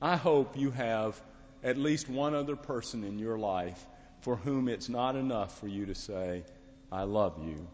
I 0.00 0.16
hope 0.16 0.56
you 0.56 0.70
have 0.70 1.20
at 1.62 1.76
least 1.76 2.08
one 2.08 2.34
other 2.34 2.56
person 2.56 3.04
in 3.04 3.18
your 3.18 3.38
life 3.38 3.84
for 4.26 4.34
whom 4.34 4.66
it's 4.66 4.88
not 4.88 5.14
enough 5.14 5.56
for 5.60 5.68
you 5.68 5.86
to 5.86 5.94
say, 5.94 6.42
I 6.90 7.04
love 7.04 7.38
you. 7.46 7.64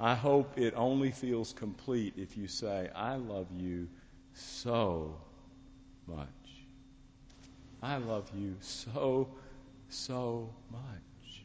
I 0.00 0.14
hope 0.14 0.56
it 0.56 0.72
only 0.74 1.10
feels 1.10 1.52
complete 1.52 2.14
if 2.16 2.38
you 2.38 2.48
say, 2.48 2.88
I 2.96 3.16
love 3.16 3.48
you 3.54 3.86
so 4.32 5.14
much. 6.06 6.26
I 7.82 7.98
love 7.98 8.30
you 8.34 8.56
so, 8.60 9.28
so 9.90 10.48
much. 10.72 11.42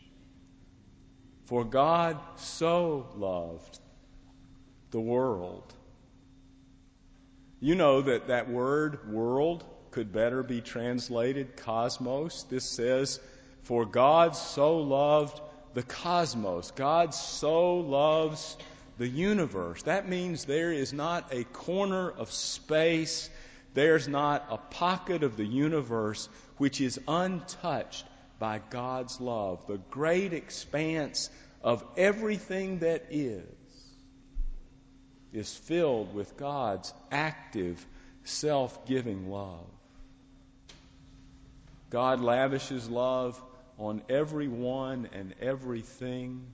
For 1.44 1.66
God 1.66 2.18
so 2.38 3.10
loved 3.18 3.80
the 4.92 5.02
world. 5.02 5.74
You 7.60 7.76
know 7.76 8.04
that 8.04 8.30
that 8.30 8.50
word, 8.50 9.12
world, 9.12 9.66
could 9.92 10.14
better 10.14 10.44
be 10.44 10.62
translated 10.62 11.58
cosmos. 11.58 12.44
This 12.44 12.64
says, 12.64 13.20
For 13.64 13.86
God 13.86 14.36
so 14.36 14.78
loved 14.78 15.40
the 15.74 15.84
cosmos. 15.84 16.72
God 16.72 17.14
so 17.14 17.78
loves 17.78 18.58
the 18.98 19.08
universe. 19.08 19.84
That 19.84 20.10
means 20.10 20.46
there 20.46 20.74
is 20.74 20.92
not 20.94 21.32
a 21.32 21.44
corner 21.46 22.10
of 22.12 22.32
space, 22.32 23.30
there's 23.74 24.08
not 24.08 24.46
a 24.50 24.58
pocket 24.58 25.24
of 25.24 25.38
the 25.38 25.46
universe 25.46 26.28
which 26.58 26.82
is 26.82 27.00
untouched 27.08 28.06
by 28.40 28.60
God's 28.70 29.22
love. 29.22 29.66
The 29.68 29.80
great 29.90 30.34
expanse 30.34 31.30
of 31.62 31.84
everything 31.96 32.80
that 32.80 33.06
is 33.10 33.44
is 35.32 35.56
filled 35.56 36.14
with 36.14 36.36
God's 36.38 36.94
active, 37.12 37.86
self 38.24 38.86
giving 38.86 39.30
love. 39.30 39.68
God 41.90 42.22
lavishes 42.22 42.90
love 42.90 43.40
on 43.80 44.02
everyone 44.10 45.10
and 45.14 45.34
everything. 45.42 46.46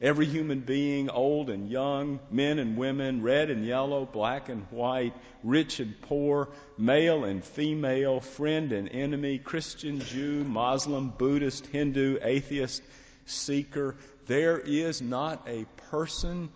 Every 0.00 0.26
human 0.26 0.60
being, 0.60 1.08
old 1.08 1.50
and 1.50 1.70
young, 1.70 2.18
men 2.30 2.58
and 2.58 2.76
women, 2.76 3.22
red 3.22 3.50
and 3.50 3.64
yellow, 3.64 4.04
black 4.04 4.48
and 4.48 4.66
white, 4.70 5.14
rich 5.42 5.78
and 5.78 5.94
poor, 6.02 6.48
male 6.76 7.24
and 7.24 7.44
female, 7.44 8.20
friend 8.20 8.72
and 8.72 8.88
enemy, 8.88 9.38
Christian, 9.38 10.00
Jew, 10.00 10.42
Muslim, 10.44 11.10
Buddhist, 11.10 11.66
Hindu, 11.66 12.18
atheist, 12.22 12.82
seeker. 13.24 13.94
There 14.26 14.58
is 14.58 15.00
not 15.00 15.46
a 15.46 15.64
person 15.90 16.50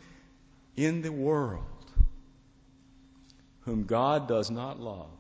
in 0.77 1.03
the 1.03 1.12
world 1.12 1.65
whom 3.61 3.85
God 3.85 4.27
does 4.27 4.50
not 4.50 4.81
love, 4.81 5.11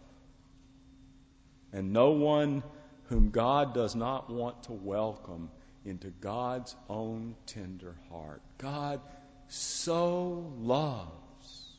and 1.72 1.92
no 1.92 2.10
one 2.10 2.62
whom 3.08 3.30
God 3.30 3.74
does 3.74 3.94
not 3.94 4.30
want 4.30 4.64
to 4.64 4.72
welcome 4.72 5.50
into 5.84 6.08
God's 6.08 6.76
own 6.88 7.34
tender 7.46 7.96
heart. 8.10 8.42
God 8.58 9.00
so 9.48 10.52
loves 10.58 11.78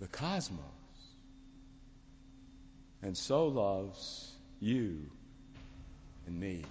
the 0.00 0.08
cosmos 0.08 0.60
and 3.00 3.16
so 3.16 3.48
loves 3.48 4.32
you 4.60 5.10
and 6.26 6.38
me. 6.38 6.62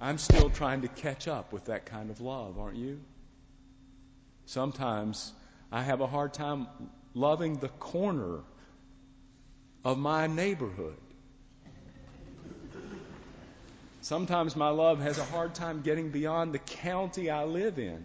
I'm 0.00 0.18
still 0.18 0.50
trying 0.50 0.82
to 0.82 0.88
catch 0.88 1.26
up 1.26 1.52
with 1.52 1.64
that 1.64 1.86
kind 1.86 2.10
of 2.10 2.20
love, 2.20 2.58
aren't 2.58 2.76
you? 2.76 3.00
Sometimes 4.44 5.32
I 5.72 5.82
have 5.82 6.00
a 6.00 6.06
hard 6.06 6.34
time 6.34 6.68
loving 7.14 7.54
the 7.54 7.68
corner 7.68 8.42
of 9.86 9.96
my 9.96 10.26
neighborhood. 10.26 10.96
Sometimes 14.00 14.56
my 14.56 14.70
love 14.70 15.00
has 15.00 15.16
a 15.18 15.24
hard 15.24 15.54
time 15.54 15.82
getting 15.82 16.10
beyond 16.10 16.52
the 16.52 16.58
county 16.58 17.30
I 17.30 17.44
live 17.44 17.78
in. 17.78 18.04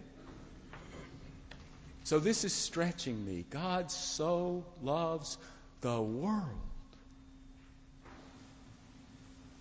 So 2.04 2.20
this 2.20 2.44
is 2.44 2.52
stretching 2.52 3.24
me. 3.24 3.44
God 3.50 3.90
so 3.90 4.64
loves 4.80 5.38
the 5.80 6.00
world. 6.00 6.46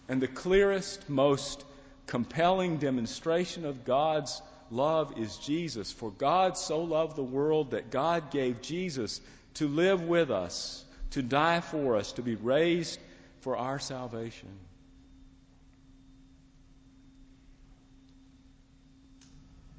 And 0.08 0.22
the 0.22 0.28
clearest, 0.28 1.10
most 1.10 1.66
compelling 2.06 2.78
demonstration 2.78 3.66
of 3.66 3.84
God's 3.84 4.44
love 4.70 5.18
is 5.18 5.38
Jesus. 5.38 5.92
For 5.92 6.12
God 6.12 6.56
so 6.56 6.84
loved 6.84 7.16
the 7.16 7.24
world 7.24 7.72
that 7.72 7.90
God 7.90 8.30
gave 8.30 8.62
Jesus 8.62 9.22
to 9.56 9.68
live 9.68 10.04
with 10.04 10.30
us, 10.30 10.86
to 11.12 11.22
die 11.22 11.62
for 11.62 11.96
us, 11.96 12.13
to 12.13 12.22
be 12.22 12.36
raised 12.36 13.00
for 13.41 13.58
our 13.58 13.80
salvation. 13.80 14.50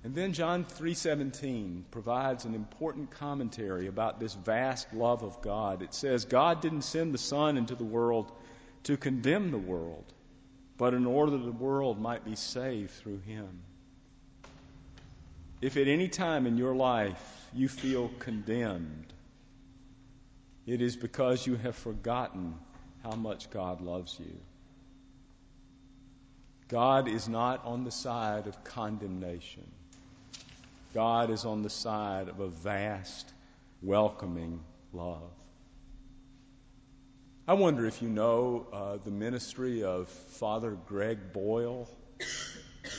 And 0.05 0.15
then 0.17 0.33
John 0.33 0.65
3:17 0.65 1.85
provides 1.91 2.45
an 2.45 2.55
important 2.55 3.11
commentary 3.13 3.87
about 3.87 4.19
this 4.19 4.35
vast 4.35 4.93
love 4.93 5.23
of 5.23 5.41
God. 5.43 5.81
It 5.81 5.95
says 5.95 6.25
God 6.25 6.61
didn't 6.61 6.83
send 6.83 7.15
the 7.15 7.19
son 7.19 7.57
into 7.57 7.77
the 7.77 7.85
world 7.85 8.33
to 8.85 8.97
condemn 8.97 9.53
the 9.53 9.59
world, 9.59 10.13
but 10.77 10.93
in 10.93 11.07
order 11.07 11.33
that 11.33 11.45
the 11.45 11.53
world 11.53 12.01
might 12.01 12.25
be 12.25 12.35
saved 12.35 12.91
through 12.91 13.21
him. 13.21 13.63
If 15.61 15.77
at 15.77 15.87
any 15.87 16.09
time 16.09 16.49
in 16.49 16.59
your 16.59 16.75
life 16.75 17.49
you 17.55 17.69
feel 17.69 18.11
condemned, 18.19 19.13
it 20.67 20.81
is 20.81 20.97
because 20.97 21.47
you 21.47 21.57
have 21.57 21.77
forgotten 21.77 22.55
how 23.03 23.17
much 23.17 23.51
God 23.51 23.81
loves 23.81 24.19
you. 24.21 24.39
God 26.69 27.09
is 27.09 27.29
not 27.29 27.65
on 27.65 27.85
the 27.85 27.91
side 27.91 28.47
of 28.47 28.65
condemnation. 28.65 29.71
God 30.95 31.31
is 31.31 31.45
on 31.45 31.63
the 31.63 31.71
side 31.71 32.29
of 32.29 32.41
a 32.41 32.49
vast, 32.49 33.33
welcoming 33.83 34.61
love. 34.93 35.33
I 37.47 37.55
wonder 37.55 37.87
if 37.87 38.01
you 38.01 38.09
know 38.09 38.67
uh, 38.73 38.99
the 39.05 39.11
ministry 39.11 39.83
of 39.83 40.09
Father 40.09 40.79
Greg 40.87 41.33
Boyle, 41.33 41.89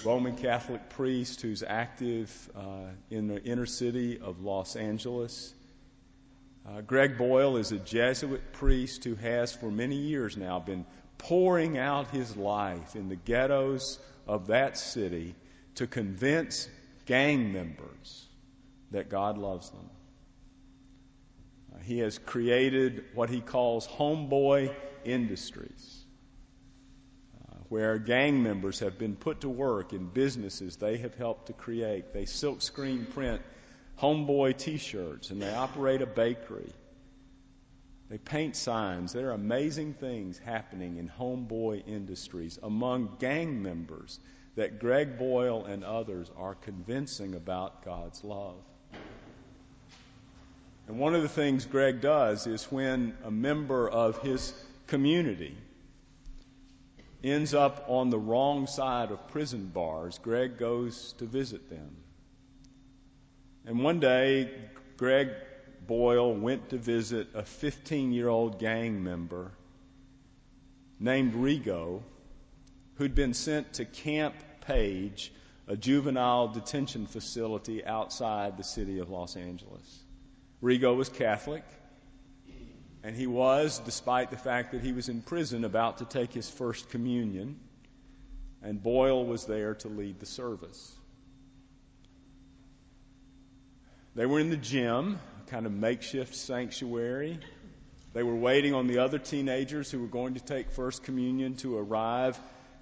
Roman 0.03 0.35
Catholic 0.35 0.89
priest 0.89 1.41
who's 1.41 1.63
active 1.63 2.49
uh, 2.55 2.89
in 3.09 3.27
the 3.27 3.41
inner 3.41 3.65
city 3.65 4.19
of 4.19 4.41
Los 4.43 4.75
Angeles. 4.75 5.53
Uh, 6.65 6.79
Greg 6.81 7.17
Boyle 7.17 7.57
is 7.57 7.71
a 7.71 7.79
Jesuit 7.79 8.53
priest 8.53 9.03
who 9.03 9.15
has 9.15 9.53
for 9.53 9.69
many 9.69 9.97
years 9.97 10.37
now 10.37 10.59
been 10.59 10.85
pouring 11.17 11.77
out 11.77 12.09
his 12.11 12.37
life 12.37 12.95
in 12.95 13.09
the 13.09 13.17
ghettos 13.17 13.99
of 14.27 14.47
that 14.47 14.77
city 14.77 15.35
to 15.75 15.87
convince 15.87 16.69
gang 17.05 17.51
members 17.51 18.25
that 18.91 19.09
God 19.09 19.37
loves 19.37 19.69
them. 19.71 19.89
Uh, 21.73 21.79
he 21.79 21.99
has 21.99 22.17
created 22.17 23.03
what 23.13 23.29
he 23.29 23.41
calls 23.41 23.85
homeboy 23.85 24.73
industries, 25.03 26.05
uh, 27.41 27.55
where 27.67 27.97
gang 27.97 28.41
members 28.41 28.79
have 28.79 28.97
been 28.97 29.17
put 29.17 29.41
to 29.41 29.49
work 29.49 29.91
in 29.91 30.05
businesses 30.05 30.77
they 30.77 30.97
have 30.97 31.15
helped 31.15 31.47
to 31.47 31.53
create. 31.53 32.13
They 32.13 32.23
silkscreen 32.23 33.09
print 33.09 33.41
homeboy 34.01 34.57
t 34.57 34.77
shirts 34.77 35.29
and 35.29 35.41
they 35.41 35.53
operate 35.53 36.01
a 36.01 36.05
bakery. 36.05 36.71
They 38.09 38.17
paint 38.17 38.55
signs. 38.55 39.13
There 39.13 39.29
are 39.29 39.33
amazing 39.33 39.93
things 39.95 40.37
happening 40.37 40.97
in 40.97 41.09
homeboy 41.09 41.87
industries 41.87 42.59
among 42.61 43.15
gang 43.19 43.63
members 43.63 44.19
that 44.55 44.79
Greg 44.79 45.17
Boyle 45.17 45.65
and 45.65 45.83
others 45.83 46.29
are 46.37 46.53
convincing 46.53 47.33
about 47.33 47.83
God's 47.83 48.23
love. 48.23 48.61
And 50.87 50.99
one 50.99 51.15
of 51.15 51.21
the 51.21 51.29
things 51.29 51.65
Greg 51.65 52.01
does 52.01 52.45
is 52.45 52.65
when 52.65 53.15
a 53.23 53.31
member 53.31 53.89
of 53.89 54.19
his 54.19 54.53
community 54.87 55.55
ends 57.23 57.53
up 57.53 57.85
on 57.87 58.09
the 58.09 58.19
wrong 58.19 58.67
side 58.67 59.11
of 59.11 59.27
prison 59.29 59.67
bars, 59.73 60.19
Greg 60.21 60.57
goes 60.57 61.13
to 61.19 61.25
visit 61.25 61.69
them. 61.69 61.95
And 63.65 63.81
one 63.81 63.99
day, 63.99 64.51
Greg 64.97 65.29
Boyle 65.87 66.33
went 66.33 66.69
to 66.69 66.77
visit 66.77 67.29
a 67.33 67.43
15 67.43 68.11
year 68.11 68.27
old 68.27 68.59
gang 68.59 69.03
member 69.03 69.51
named 70.99 71.33
Rigo, 71.33 72.01
who'd 72.95 73.15
been 73.15 73.33
sent 73.33 73.73
to 73.73 73.85
Camp 73.85 74.35
Paige, 74.61 75.33
a 75.67 75.77
juvenile 75.77 76.49
detention 76.49 77.05
facility 77.05 77.85
outside 77.85 78.57
the 78.57 78.63
city 78.63 78.99
of 78.99 79.09
Los 79.09 79.35
Angeles. 79.35 80.03
Rigo 80.61 80.95
was 80.95 81.09
Catholic, 81.09 81.63
and 83.03 83.15
he 83.15 83.27
was, 83.27 83.79
despite 83.79 84.29
the 84.29 84.37
fact 84.37 84.71
that 84.71 84.81
he 84.81 84.91
was 84.91 85.09
in 85.09 85.21
prison, 85.21 85.65
about 85.65 85.97
to 85.97 86.05
take 86.05 86.33
his 86.33 86.49
first 86.49 86.89
communion, 86.89 87.59
and 88.61 88.81
Boyle 88.81 89.25
was 89.25 89.45
there 89.45 89.75
to 89.75 89.87
lead 89.89 90.19
the 90.19 90.25
service. 90.25 90.95
They 94.15 94.27
were 94.27 94.39
in 94.39 94.51
the 94.51 94.57
gym, 94.57 95.19
kind 95.47 95.65
of 95.65 95.71
makeshift 95.71 96.35
sanctuary. 96.35 97.39
They 98.13 98.21
were 98.21 98.35
waiting 98.35 98.75
on 98.75 98.85
the 98.85 98.99
other 98.99 99.17
teenagers 99.17 99.89
who 99.89 99.99
were 99.99 100.07
going 100.07 100.35
to 100.35 100.39
take 100.39 100.69
First 100.69 101.03
Communion 101.03 101.55
to 101.57 101.77
arrive. 101.77 102.39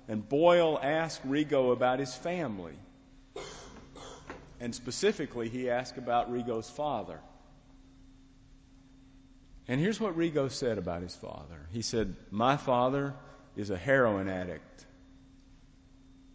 And 0.09 0.27
Boyle 0.27 0.77
asked 0.81 1.25
Rigo 1.25 1.71
about 1.71 1.99
his 1.99 2.13
family. 2.13 2.73
And 4.59 4.75
specifically, 4.75 5.47
he 5.47 5.69
asked 5.69 5.97
about 5.97 6.31
Rigo's 6.31 6.69
father. 6.69 7.19
And 9.69 9.79
here's 9.79 10.01
what 10.01 10.17
Rigo 10.17 10.51
said 10.51 10.77
about 10.77 11.01
his 11.01 11.15
father. 11.15 11.65
He 11.71 11.81
said, 11.81 12.13
My 12.29 12.57
father 12.57 13.13
is 13.55 13.69
a 13.69 13.77
heroin 13.77 14.27
addict. 14.27 14.85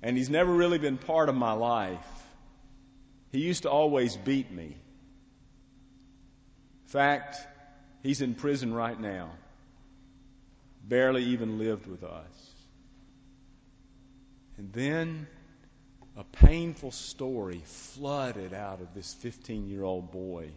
And 0.03 0.17
he's 0.17 0.31
never 0.31 0.51
really 0.51 0.79
been 0.79 0.97
part 0.97 1.29
of 1.29 1.35
my 1.35 1.53
life. 1.53 2.07
He 3.31 3.41
used 3.41 3.65
to 3.65 3.71
always 3.71 4.17
beat 4.17 4.51
me 4.51 4.77
fact, 6.87 7.37
he's 8.03 8.21
in 8.21 8.35
prison 8.35 8.73
right 8.73 8.99
now. 8.99 9.31
Barely 10.89 11.25
even 11.25 11.59
lived 11.59 11.87
with 11.87 12.05
us. 12.05 12.53
And 14.57 14.73
then 14.73 15.27
a 16.17 16.25
painful 16.25 16.93
story 16.93 17.61
flooded 17.65 18.55
out 18.55 18.81
of 18.81 18.95
this 18.95 19.13
15 19.15 19.69
year 19.69 19.83
old 19.83 20.11
boy. 20.11 20.49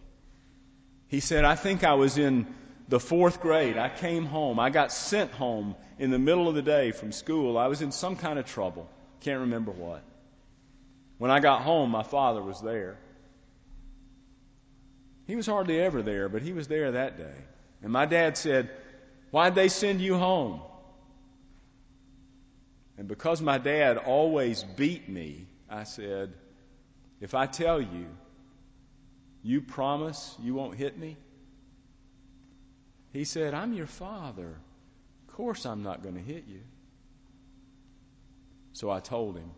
He 1.08 1.20
said, 1.20 1.44
I 1.44 1.56
think 1.56 1.84
I 1.84 1.96
was 1.96 2.18
in 2.18 2.48
the 2.88 3.00
fourth 3.00 3.42
grade. 3.42 3.78
I 3.78 3.90
came 3.90 4.26
home. 4.26 4.60
I 4.60 4.70
got 4.70 4.92
sent 4.92 5.32
home 5.32 5.76
in 5.98 6.12
the 6.12 6.20
middle 6.20 6.48
of 6.48 6.56
the 6.56 6.62
day 6.62 6.92
from 6.92 7.12
school. 7.12 7.58
I 7.58 7.68
was 7.68 7.82
in 7.82 7.92
some 7.92 8.16
kind 8.16 8.40
of 8.40 8.46
trouble. 8.46 8.90
Can't 9.22 9.42
remember 9.42 9.72
what. 9.72 10.04
When 11.18 11.32
I 11.32 11.40
got 11.40 11.62
home, 11.62 11.90
my 11.90 12.04
father 12.04 12.42
was 12.42 12.62
there. 12.62 12.98
He 15.30 15.36
was 15.36 15.46
hardly 15.46 15.80
ever 15.80 16.02
there, 16.02 16.28
but 16.28 16.42
he 16.42 16.54
was 16.54 16.68
there 16.68 16.94
that 16.94 17.20
day. 17.20 17.36
And 17.84 17.94
my 17.94 18.08
dad 18.08 18.36
said, 18.36 18.72
Why'd 19.30 19.54
they 19.54 19.68
send 19.68 20.02
you 20.02 20.18
home? 20.18 20.60
And 22.98 23.08
because 23.08 23.40
my 23.40 23.60
dad 23.60 23.98
always 23.98 24.64
beat 24.64 25.08
me, 25.08 25.46
I 25.70 25.84
said, 25.84 26.34
If 27.22 27.36
I 27.36 27.46
tell 27.46 27.80
you, 27.80 28.08
you 29.44 29.62
promise 29.62 30.36
you 30.42 30.56
won't 30.56 30.76
hit 30.76 30.98
me? 30.98 31.16
He 33.14 33.24
said, 33.24 33.54
I'm 33.54 33.74
your 33.74 33.86
father. 33.86 34.56
Of 35.28 35.36
course 35.36 35.68
I'm 35.68 35.84
not 35.84 36.02
going 36.02 36.16
to 36.16 36.22
hit 36.22 36.46
you. 36.48 36.62
So 38.74 38.90
I 38.90 39.00
told 39.00 39.38
him. 39.38 39.52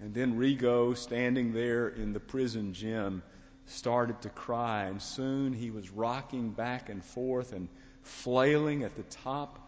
And 0.00 0.12
then 0.12 0.38
Rigo, 0.38 0.96
standing 0.96 1.52
there 1.52 1.88
in 1.88 2.12
the 2.12 2.20
prison 2.20 2.72
gym, 2.72 3.22
started 3.66 4.20
to 4.22 4.28
cry. 4.28 4.84
And 4.84 5.00
soon 5.00 5.52
he 5.52 5.70
was 5.70 5.90
rocking 5.90 6.50
back 6.50 6.88
and 6.88 7.04
forth 7.04 7.52
and 7.52 7.68
flailing 8.02 8.82
at 8.82 8.96
the 8.96 9.02
top, 9.04 9.58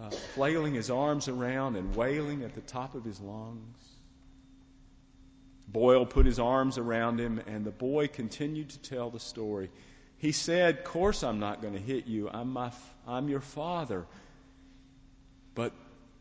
uh, 0.00 0.10
flailing 0.10 0.74
his 0.74 0.90
arms 0.90 1.28
around 1.28 1.76
and 1.76 1.94
wailing 1.94 2.42
at 2.44 2.54
the 2.54 2.60
top 2.62 2.94
of 2.94 3.04
his 3.04 3.20
lungs. 3.20 3.78
Boyle 5.68 6.06
put 6.06 6.26
his 6.26 6.38
arms 6.38 6.76
around 6.76 7.18
him, 7.18 7.40
and 7.46 7.64
the 7.64 7.70
boy 7.70 8.08
continued 8.08 8.70
to 8.70 8.78
tell 8.78 9.10
the 9.10 9.20
story. 9.20 9.70
He 10.18 10.32
said, 10.32 10.78
Of 10.78 10.84
course, 10.84 11.22
I'm 11.22 11.40
not 11.40 11.62
going 11.62 11.74
to 11.74 11.80
hit 11.80 12.06
you. 12.06 12.28
I'm, 12.28 12.52
my, 12.52 12.72
I'm 13.06 13.28
your 13.28 13.40
father. 13.40 14.06
But 15.54 15.72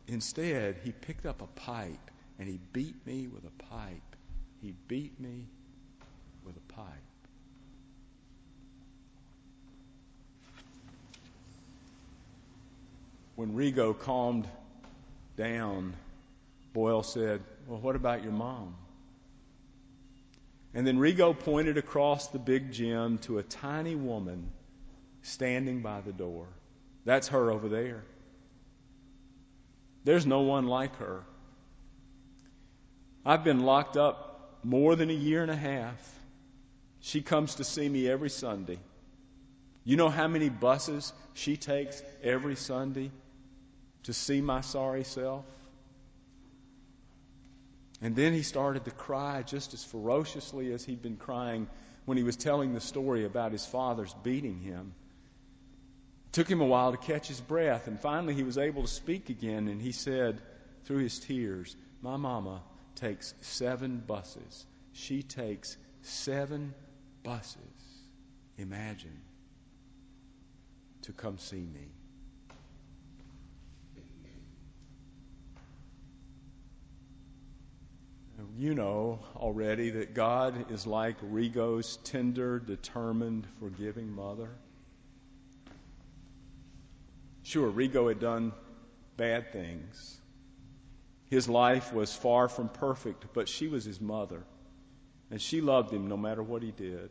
instead, 0.07 0.79
he 0.83 0.91
picked 0.91 1.25
up 1.25 1.41
a 1.41 1.47
pipe 1.47 2.10
and 2.41 2.49
he 2.49 2.59
beat 2.73 2.95
me 3.05 3.27
with 3.27 3.43
a 3.45 3.63
pipe. 3.65 4.15
He 4.63 4.73
beat 4.87 5.19
me 5.19 5.45
with 6.43 6.57
a 6.57 6.73
pipe. 6.73 6.87
When 13.35 13.53
Rigo 13.53 13.93
calmed 13.97 14.47
down, 15.37 15.93
Boyle 16.73 17.03
said, 17.03 17.43
Well, 17.67 17.79
what 17.79 17.95
about 17.95 18.23
your 18.23 18.33
mom? 18.33 18.73
And 20.73 20.87
then 20.87 20.97
Rigo 20.97 21.37
pointed 21.37 21.77
across 21.77 22.29
the 22.29 22.39
big 22.39 22.71
gym 22.71 23.19
to 23.19 23.37
a 23.37 23.43
tiny 23.43 23.93
woman 23.93 24.49
standing 25.21 25.83
by 25.83 26.01
the 26.01 26.11
door. 26.11 26.47
That's 27.05 27.27
her 27.27 27.51
over 27.51 27.69
there. 27.69 28.03
There's 30.05 30.25
no 30.25 30.41
one 30.41 30.65
like 30.65 30.95
her. 30.95 31.23
I've 33.25 33.43
been 33.43 33.61
locked 33.61 33.97
up 33.97 34.57
more 34.63 34.95
than 34.95 35.09
a 35.09 35.13
year 35.13 35.41
and 35.43 35.51
a 35.51 35.55
half. 35.55 36.19
She 37.01 37.21
comes 37.21 37.55
to 37.55 37.63
see 37.63 37.87
me 37.87 38.07
every 38.07 38.29
Sunday. 38.29 38.79
You 39.83 39.97
know 39.97 40.09
how 40.09 40.27
many 40.27 40.49
buses 40.49 41.13
she 41.33 41.57
takes 41.57 42.01
every 42.23 42.55
Sunday 42.55 43.11
to 44.03 44.13
see 44.13 44.41
my 44.41 44.61
sorry 44.61 45.03
self? 45.03 45.45
And 48.01 48.15
then 48.15 48.33
he 48.33 48.41
started 48.41 48.85
to 48.85 48.91
cry 48.91 49.43
just 49.43 49.73
as 49.75 49.83
ferociously 49.83 50.73
as 50.73 50.83
he'd 50.83 51.03
been 51.03 51.17
crying 51.17 51.67
when 52.05 52.17
he 52.17 52.23
was 52.23 52.35
telling 52.35 52.73
the 52.73 52.81
story 52.81 53.25
about 53.25 53.51
his 53.51 53.65
father's 53.65 54.15
beating 54.23 54.59
him. 54.59 54.93
It 56.27 56.33
took 56.33 56.49
him 56.49 56.61
a 56.61 56.65
while 56.65 56.91
to 56.91 56.97
catch 56.97 57.27
his 57.27 57.41
breath, 57.41 57.87
and 57.87 57.99
finally 57.99 58.33
he 58.33 58.43
was 58.43 58.57
able 58.57 58.81
to 58.81 58.87
speak 58.87 59.29
again, 59.29 59.67
and 59.67 59.79
he 59.79 59.91
said 59.91 60.41
through 60.85 60.99
his 60.99 61.19
tears, 61.19 61.75
My 62.01 62.17
mama 62.17 62.61
takes 62.95 63.33
seven 63.41 64.03
buses. 64.05 64.65
She 64.93 65.23
takes 65.23 65.77
seven 66.01 66.73
buses. 67.23 67.57
Imagine 68.57 69.19
to 71.03 71.13
come 71.13 71.37
see 71.37 71.67
me. 71.73 71.87
You 78.57 78.75
know 78.75 79.19
already 79.35 79.89
that 79.91 80.13
God 80.13 80.71
is 80.71 80.85
like 80.85 81.19
Rigo's 81.21 81.97
tender, 82.03 82.59
determined, 82.59 83.47
forgiving 83.59 84.13
mother. 84.13 84.49
Sure, 87.43 87.71
Rigo 87.71 88.07
had 88.07 88.19
done 88.19 88.51
bad 89.17 89.51
things. 89.51 90.20
His 91.31 91.47
life 91.47 91.93
was 91.93 92.13
far 92.13 92.49
from 92.49 92.67
perfect, 92.67 93.27
but 93.33 93.47
she 93.47 93.69
was 93.69 93.85
his 93.85 94.01
mother. 94.01 94.43
And 95.31 95.41
she 95.41 95.61
loved 95.61 95.93
him 95.93 96.07
no 96.07 96.17
matter 96.17 96.43
what 96.43 96.61
he 96.61 96.71
did. 96.71 97.09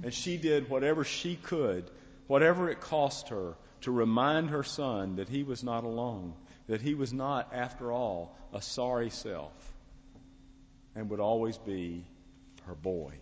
And 0.00 0.14
she 0.14 0.36
did 0.36 0.70
whatever 0.70 1.02
she 1.02 1.34
could, 1.34 1.90
whatever 2.28 2.70
it 2.70 2.80
cost 2.80 3.30
her, 3.30 3.56
to 3.80 3.90
remind 3.90 4.50
her 4.50 4.62
son 4.62 5.16
that 5.16 5.28
he 5.28 5.42
was 5.42 5.64
not 5.64 5.82
alone, 5.82 6.34
that 6.68 6.80
he 6.80 6.94
was 6.94 7.12
not, 7.12 7.52
after 7.52 7.90
all, 7.90 8.38
a 8.52 8.62
sorry 8.62 9.10
self, 9.10 9.74
and 10.94 11.10
would 11.10 11.18
always 11.18 11.58
be 11.58 12.04
her 12.66 12.76
boy. 12.76 13.12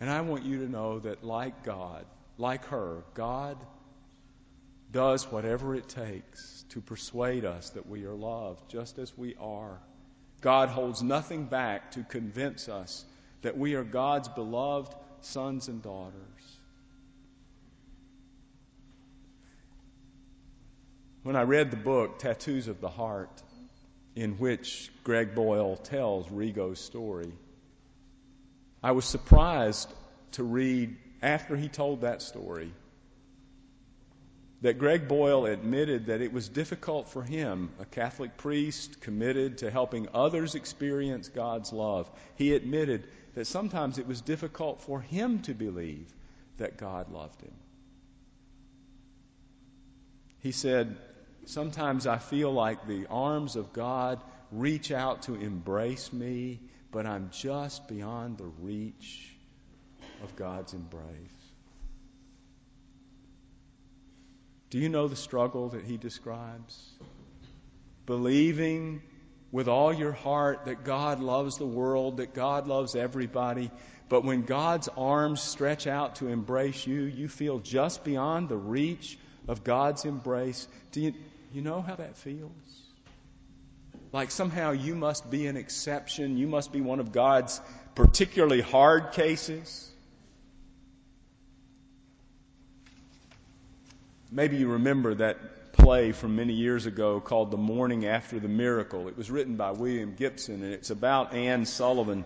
And 0.00 0.10
I 0.10 0.22
want 0.22 0.44
you 0.44 0.66
to 0.66 0.68
know 0.68 0.98
that, 0.98 1.22
like 1.22 1.62
God, 1.62 2.04
like 2.36 2.64
her, 2.64 3.04
God 3.14 3.56
does 4.92 5.30
whatever 5.30 5.74
it 5.74 5.88
takes 5.88 6.64
to 6.68 6.80
persuade 6.80 7.44
us 7.44 7.70
that 7.70 7.88
we 7.88 8.04
are 8.04 8.14
loved 8.14 8.70
just 8.70 8.98
as 8.98 9.16
we 9.16 9.34
are. 9.40 9.80
God 10.40 10.68
holds 10.68 11.02
nothing 11.02 11.44
back 11.44 11.92
to 11.92 12.02
convince 12.02 12.68
us 12.68 13.04
that 13.42 13.56
we 13.56 13.74
are 13.74 13.84
God's 13.84 14.28
beloved 14.28 14.94
sons 15.20 15.68
and 15.68 15.82
daughters. 15.82 16.12
When 21.22 21.36
I 21.36 21.42
read 21.42 21.70
the 21.70 21.76
book, 21.76 22.18
Tattoos 22.18 22.68
of 22.68 22.80
the 22.80 22.88
Heart, 22.88 23.42
in 24.16 24.32
which 24.32 24.90
Greg 25.04 25.34
Boyle 25.34 25.76
tells 25.76 26.30
Rigo's 26.30 26.80
story, 26.80 27.32
I 28.82 28.92
was 28.92 29.04
surprised 29.04 29.88
to 30.32 30.42
read 30.42 30.96
after 31.22 31.56
he 31.56 31.68
told 31.68 32.00
that 32.00 32.20
story, 32.20 32.72
that 34.62 34.78
Greg 34.78 35.08
Boyle 35.08 35.46
admitted 35.46 36.06
that 36.06 36.20
it 36.20 36.32
was 36.32 36.48
difficult 36.48 37.08
for 37.08 37.22
him, 37.22 37.70
a 37.80 37.84
Catholic 37.84 38.36
priest 38.36 39.00
committed 39.00 39.58
to 39.58 39.70
helping 39.70 40.08
others 40.14 40.54
experience 40.54 41.28
God's 41.28 41.72
love. 41.72 42.08
He 42.36 42.54
admitted 42.54 43.04
that 43.34 43.46
sometimes 43.46 43.98
it 43.98 44.06
was 44.06 44.20
difficult 44.20 44.80
for 44.82 45.00
him 45.00 45.40
to 45.42 45.54
believe 45.54 46.06
that 46.58 46.76
God 46.76 47.10
loved 47.10 47.42
him. 47.42 47.54
He 50.38 50.52
said, 50.52 50.96
Sometimes 51.44 52.06
I 52.06 52.18
feel 52.18 52.52
like 52.52 52.86
the 52.86 53.06
arms 53.10 53.56
of 53.56 53.72
God 53.72 54.20
reach 54.52 54.92
out 54.92 55.22
to 55.22 55.34
embrace 55.34 56.12
me, 56.12 56.60
but 56.92 57.04
I'm 57.04 57.30
just 57.32 57.88
beyond 57.88 58.38
the 58.38 58.50
reach 58.60 59.34
of 60.22 60.36
God's 60.36 60.72
embrace. 60.72 61.41
Do 64.72 64.78
you 64.78 64.88
know 64.88 65.06
the 65.06 65.16
struggle 65.16 65.68
that 65.68 65.84
he 65.84 65.98
describes? 65.98 66.92
Believing 68.06 69.02
with 69.50 69.68
all 69.68 69.92
your 69.92 70.12
heart 70.12 70.64
that 70.64 70.82
God 70.82 71.20
loves 71.20 71.58
the 71.58 71.66
world, 71.66 72.16
that 72.16 72.32
God 72.32 72.66
loves 72.66 72.96
everybody, 72.96 73.70
but 74.08 74.24
when 74.24 74.44
God's 74.44 74.88
arms 74.96 75.42
stretch 75.42 75.86
out 75.86 76.16
to 76.16 76.28
embrace 76.28 76.86
you, 76.86 77.02
you 77.02 77.28
feel 77.28 77.58
just 77.58 78.02
beyond 78.02 78.48
the 78.48 78.56
reach 78.56 79.18
of 79.46 79.62
God's 79.62 80.06
embrace. 80.06 80.66
Do 80.90 81.02
you, 81.02 81.12
you 81.52 81.60
know 81.60 81.82
how 81.82 81.96
that 81.96 82.16
feels? 82.16 82.50
Like 84.10 84.30
somehow 84.30 84.70
you 84.70 84.94
must 84.94 85.30
be 85.30 85.48
an 85.48 85.58
exception, 85.58 86.38
you 86.38 86.46
must 86.46 86.72
be 86.72 86.80
one 86.80 86.98
of 86.98 87.12
God's 87.12 87.60
particularly 87.94 88.62
hard 88.62 89.12
cases. 89.12 89.91
Maybe 94.34 94.56
you 94.56 94.68
remember 94.68 95.14
that 95.16 95.72
play 95.74 96.12
from 96.12 96.36
many 96.36 96.54
years 96.54 96.86
ago 96.86 97.20
called 97.20 97.50
The 97.50 97.58
Morning 97.58 98.06
After 98.06 98.40
the 98.40 98.48
Miracle. 98.48 99.08
It 99.08 99.16
was 99.18 99.30
written 99.30 99.56
by 99.56 99.72
William 99.72 100.14
Gibson, 100.14 100.62
and 100.62 100.72
it's 100.72 100.88
about 100.88 101.34
Anne 101.34 101.66
Sullivan, 101.66 102.24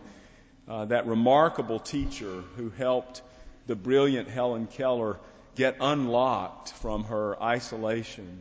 uh, 0.69 0.85
that 0.85 1.09
remarkable 1.09 1.81
teacher 1.81 2.45
who 2.55 2.71
helped 2.71 3.23
the 3.67 3.75
brilliant 3.75 4.29
Helen 4.29 4.69
Keller 4.69 5.19
get 5.57 5.79
unlocked 5.81 6.75
from 6.75 7.03
her 7.05 7.43
isolation 7.43 8.41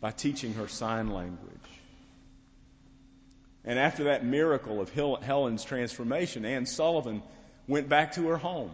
by 0.00 0.10
teaching 0.10 0.54
her 0.54 0.66
sign 0.66 1.10
language. 1.10 1.50
And 3.62 3.78
after 3.78 4.04
that 4.04 4.24
miracle 4.24 4.80
of 4.80 4.90
Helen's 4.90 5.64
transformation, 5.64 6.46
Anne 6.46 6.64
Sullivan 6.64 7.22
went 7.68 7.90
back 7.90 8.12
to 8.12 8.28
her 8.28 8.38
home 8.38 8.70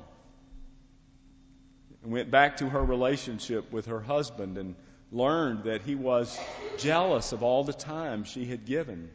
and 2.08 2.14
went 2.14 2.30
back 2.30 2.56
to 2.56 2.70
her 2.70 2.82
relationship 2.82 3.70
with 3.70 3.84
her 3.84 4.00
husband 4.00 4.56
and 4.56 4.74
learned 5.12 5.64
that 5.64 5.82
he 5.82 5.94
was 5.94 6.40
jealous 6.78 7.32
of 7.32 7.42
all 7.42 7.64
the 7.64 7.72
time 7.74 8.24
she 8.24 8.46
had 8.46 8.64
given 8.64 9.10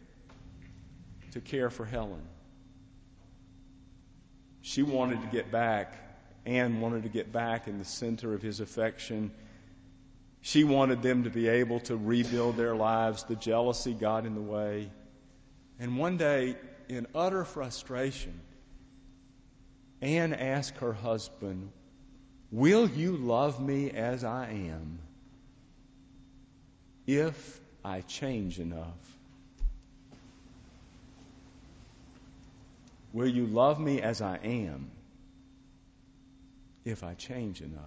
to 1.32 1.42
care 1.42 1.72
for 1.72 1.86
Helen. 1.86 2.22
She 4.62 4.84
wanted 4.84 5.24
to 5.24 5.28
get 5.30 5.52
back. 5.52 5.96
Anne 6.46 6.82
wanted 6.82 7.02
to 7.02 7.10
get 7.10 7.34
back 7.34 7.68
in 7.68 7.80
the 7.80 7.86
center 7.86 8.36
of 8.36 8.44
his 8.44 8.60
affection. 8.60 9.32
She 10.42 10.64
wanted 10.64 11.02
them 11.02 11.24
to 11.24 11.32
be 11.32 11.48
able 11.48 11.80
to 11.80 11.98
rebuild 11.98 12.58
their 12.58 12.76
lives. 12.76 13.24
The 13.24 13.36
jealousy 13.36 13.96
got 13.96 14.28
in 14.28 14.36
the 14.36 14.42
way. 14.42 14.92
And 15.80 15.98
one 15.98 16.18
day, 16.18 16.58
in 16.90 17.08
utter 17.16 17.44
frustration, 17.44 18.40
Anne 20.00 20.34
asked 20.34 20.78
her 20.78 20.94
husband, 20.94 21.72
Will 22.54 22.88
you 22.88 23.18
love 23.18 23.60
me 23.60 23.90
as 23.90 24.24
I 24.24 24.46
am 24.46 25.00
if 27.08 27.60
I 27.84 28.02
change 28.02 28.60
enough? 28.60 29.18
Will 33.12 33.28
you 33.28 33.48
love 33.48 33.80
me 33.80 34.04
as 34.04 34.22
I 34.22 34.38
am 34.38 34.92
if 36.86 37.04
I 37.04 37.16
change 37.16 37.62
enough? 37.62 37.82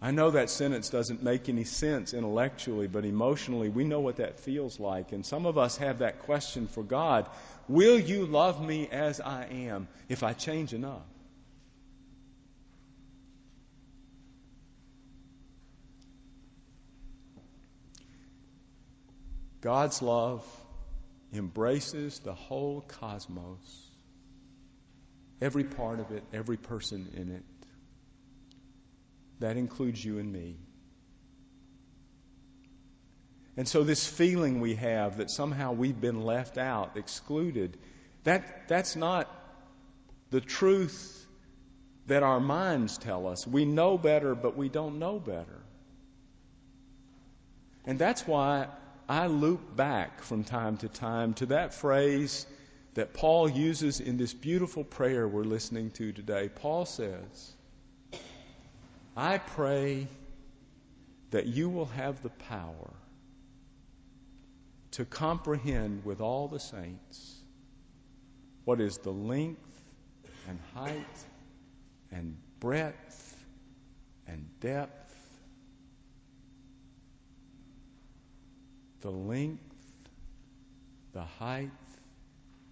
I 0.00 0.10
know 0.10 0.32
that 0.32 0.50
sentence 0.50 0.90
doesn't 0.90 1.22
make 1.22 1.48
any 1.48 1.62
sense 1.62 2.12
intellectually, 2.12 2.88
but 2.88 3.04
emotionally, 3.04 3.68
we 3.68 3.84
know 3.84 4.00
what 4.00 4.16
that 4.16 4.40
feels 4.40 4.80
like. 4.80 5.12
And 5.12 5.24
some 5.24 5.46
of 5.46 5.56
us 5.58 5.76
have 5.76 6.00
that 6.00 6.18
question 6.24 6.66
for 6.66 6.82
God 6.82 7.28
Will 7.68 7.98
you 7.98 8.26
love 8.26 8.64
me 8.64 8.88
as 8.90 9.20
I 9.20 9.46
am 9.46 9.88
if 10.08 10.22
I 10.22 10.32
change 10.32 10.72
enough? 10.72 11.02
God's 19.62 20.02
love 20.02 20.44
embraces 21.32 22.18
the 22.18 22.34
whole 22.34 22.80
cosmos, 22.82 23.88
every 25.40 25.64
part 25.64 26.00
of 26.00 26.10
it, 26.10 26.24
every 26.32 26.56
person 26.56 27.08
in 27.16 27.30
it. 27.30 27.44
That 29.38 29.56
includes 29.56 30.04
you 30.04 30.18
and 30.18 30.32
me. 30.32 30.56
And 33.56 33.68
so, 33.68 33.84
this 33.84 34.06
feeling 34.06 34.60
we 34.60 34.76
have 34.76 35.18
that 35.18 35.30
somehow 35.30 35.72
we've 35.72 36.00
been 36.00 36.22
left 36.22 36.56
out, 36.56 36.96
excluded, 36.96 37.76
that, 38.24 38.68
that's 38.68 38.96
not 38.96 39.28
the 40.30 40.40
truth 40.40 41.26
that 42.06 42.22
our 42.22 42.40
minds 42.40 42.96
tell 42.96 43.26
us. 43.26 43.46
We 43.46 43.64
know 43.64 43.98
better, 43.98 44.34
but 44.34 44.56
we 44.56 44.68
don't 44.68 44.98
know 44.98 45.18
better. 45.18 45.62
And 47.84 47.98
that's 47.98 48.26
why 48.26 48.68
I 49.08 49.26
loop 49.26 49.76
back 49.76 50.22
from 50.22 50.44
time 50.44 50.78
to 50.78 50.88
time 50.88 51.34
to 51.34 51.46
that 51.46 51.74
phrase 51.74 52.46
that 52.94 53.12
Paul 53.12 53.48
uses 53.48 54.00
in 54.00 54.16
this 54.16 54.32
beautiful 54.32 54.84
prayer 54.84 55.26
we're 55.28 55.44
listening 55.44 55.90
to 55.92 56.12
today. 56.12 56.48
Paul 56.48 56.86
says, 56.86 57.52
I 59.16 59.38
pray 59.38 60.06
that 61.30 61.46
you 61.46 61.68
will 61.68 61.86
have 61.86 62.22
the 62.22 62.30
power 62.30 62.90
to 64.92 65.04
comprehend 65.06 66.04
with 66.04 66.20
all 66.20 66.48
the 66.48 66.60
saints 66.60 67.38
what 68.64 68.80
is 68.80 68.98
the 68.98 69.10
length 69.10 69.60
and 70.48 70.58
height 70.74 71.24
and 72.12 72.36
breadth 72.60 73.42
and 74.28 74.46
depth, 74.60 75.16
the 79.00 79.10
length, 79.10 79.62
the 81.12 81.22
height, 81.22 81.70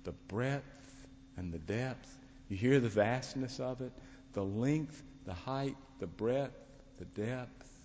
the 0.04 0.12
breadth, 0.28 1.08
and 1.36 1.52
the 1.52 1.58
depth. 1.58 2.18
You 2.48 2.56
hear 2.56 2.80
the 2.80 2.88
vastness 2.88 3.58
of 3.60 3.80
it? 3.80 3.92
The 4.32 4.44
length, 4.44 5.02
the 5.24 5.34
height, 5.34 5.76
the 5.98 6.06
breadth, 6.06 6.56
the 6.98 7.04
depth. 7.06 7.80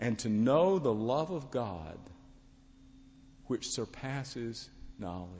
And 0.00 0.18
to 0.20 0.28
know 0.28 0.78
the 0.78 0.92
love 0.92 1.30
of 1.30 1.50
God 1.50 1.98
which 3.46 3.70
surpasses 3.70 4.68
knowledge. 4.98 5.30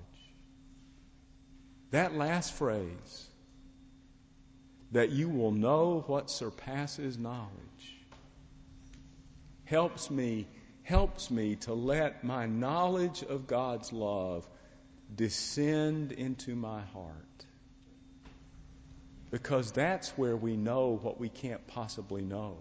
That 1.91 2.15
last 2.15 2.55
phrase, 2.55 3.29
that 4.93 5.11
you 5.11 5.29
will 5.29 5.53
know 5.53 6.05
what 6.07 6.31
surpasses 6.31 7.19
knowledge, 7.19 7.51
helps 9.65 10.11
me 10.11 10.47
helps 10.87 11.33
me 11.33 11.57
to 11.57 11.75
let 11.75 12.23
my 12.23 12.47
knowledge 12.47 13.25
of 13.25 13.49
God's 13.49 13.93
love 13.93 14.49
descend 15.13 16.13
into 16.13 16.55
my 16.55 16.81
heart. 16.81 17.45
Because 19.33 19.73
that's 19.73 20.11
where 20.11 20.37
we 20.37 20.57
know 20.57 20.97
what 21.03 21.19
we 21.19 21.29
can't 21.29 21.67
possibly 21.67 22.23
know. 22.23 22.57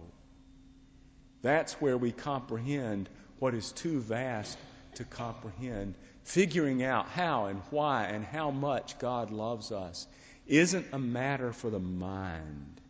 That's 1.43 1.73
where 1.73 1.99
we 1.99 2.12
comprehend 2.12 3.10
what 3.38 3.53
is 3.53 3.71
too 3.71 3.99
vast 3.99 4.58
to 4.95 5.03
comprehend. 5.03 5.95
Figuring 6.23 6.84
out 6.84 7.08
how 7.08 7.45
and 7.45 7.62
why 7.69 8.05
and 8.05 8.25
how 8.25 8.51
much 8.51 8.97
God 8.97 9.31
loves 9.31 9.71
us 9.71 10.08
isn't 10.47 10.88
a 10.91 10.99
matter 10.99 11.51
for 11.51 11.69
the 11.69 11.79
mind, 11.79 12.81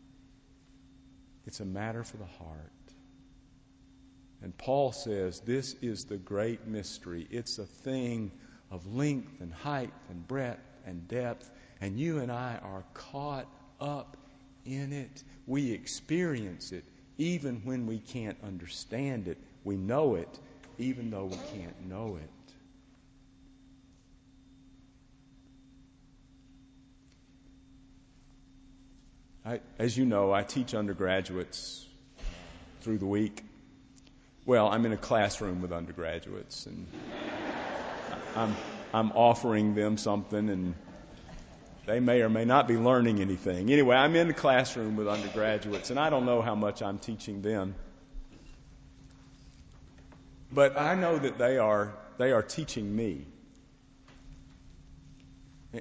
it's 1.45 1.59
a 1.59 1.65
matter 1.65 2.03
for 2.03 2.17
the 2.17 2.25
heart. 2.25 2.71
And 4.41 4.55
Paul 4.57 4.91
says 4.91 5.39
this 5.39 5.75
is 5.81 6.05
the 6.05 6.17
great 6.17 6.67
mystery. 6.67 7.27
It's 7.29 7.57
a 7.57 7.65
thing 7.65 8.31
of 8.69 8.93
length 8.93 9.41
and 9.41 9.53
height 9.53 9.91
and 10.09 10.27
breadth 10.27 10.61
and 10.85 11.07
depth, 11.07 11.49
and 11.81 11.99
you 11.99 12.19
and 12.19 12.31
I 12.31 12.59
are 12.61 12.83
caught 12.93 13.47
up 13.79 14.17
in 14.65 14.93
it. 14.93 15.23
We 15.47 15.71
experience 15.71 16.71
it 16.71 16.83
even 17.17 17.61
when 17.63 17.87
we 17.87 17.99
can't 17.99 18.37
understand 18.43 19.27
it. 19.27 19.37
We 19.63 19.77
know 19.77 20.15
it 20.15 20.39
even 20.77 21.09
though 21.09 21.25
we 21.25 21.37
can't 21.53 21.87
know 21.87 22.17
it. 22.17 22.29
I, 29.45 29.59
as 29.77 29.95
you 29.95 30.05
know, 30.05 30.33
I 30.33 30.41
teach 30.41 30.73
undergraduates 30.73 31.85
through 32.81 32.97
the 32.97 33.05
week. 33.05 33.43
Well, 34.45 34.67
I'm 34.67 34.85
in 34.85 34.91
a 34.91 34.97
classroom 34.97 35.61
with 35.61 35.71
undergraduates, 35.71 36.65
and 36.65 36.87
I'm, 38.35 38.55
I'm 38.93 39.11
offering 39.11 39.75
them 39.75 39.97
something, 39.97 40.49
and 40.49 40.73
they 41.85 41.99
may 41.99 42.21
or 42.21 42.29
may 42.29 42.45
not 42.45 42.67
be 42.67 42.77
learning 42.77 43.21
anything. 43.21 43.71
Anyway, 43.71 43.95
I'm 43.95 44.15
in 44.15 44.27
the 44.27 44.33
classroom 44.33 44.95
with 44.95 45.07
undergraduates, 45.07 45.91
and 45.91 45.99
I 45.99 46.09
don't 46.09 46.25
know 46.25 46.41
how 46.41 46.55
much 46.55 46.81
I'm 46.81 46.97
teaching 46.97 47.43
them. 47.43 47.75
But 50.51 50.77
I 50.79 50.95
know 50.95 51.17
that 51.17 51.37
they 51.37 51.57
are, 51.57 51.93
they 52.17 52.31
are 52.31 52.43
teaching 52.43 52.95
me. 52.95 53.25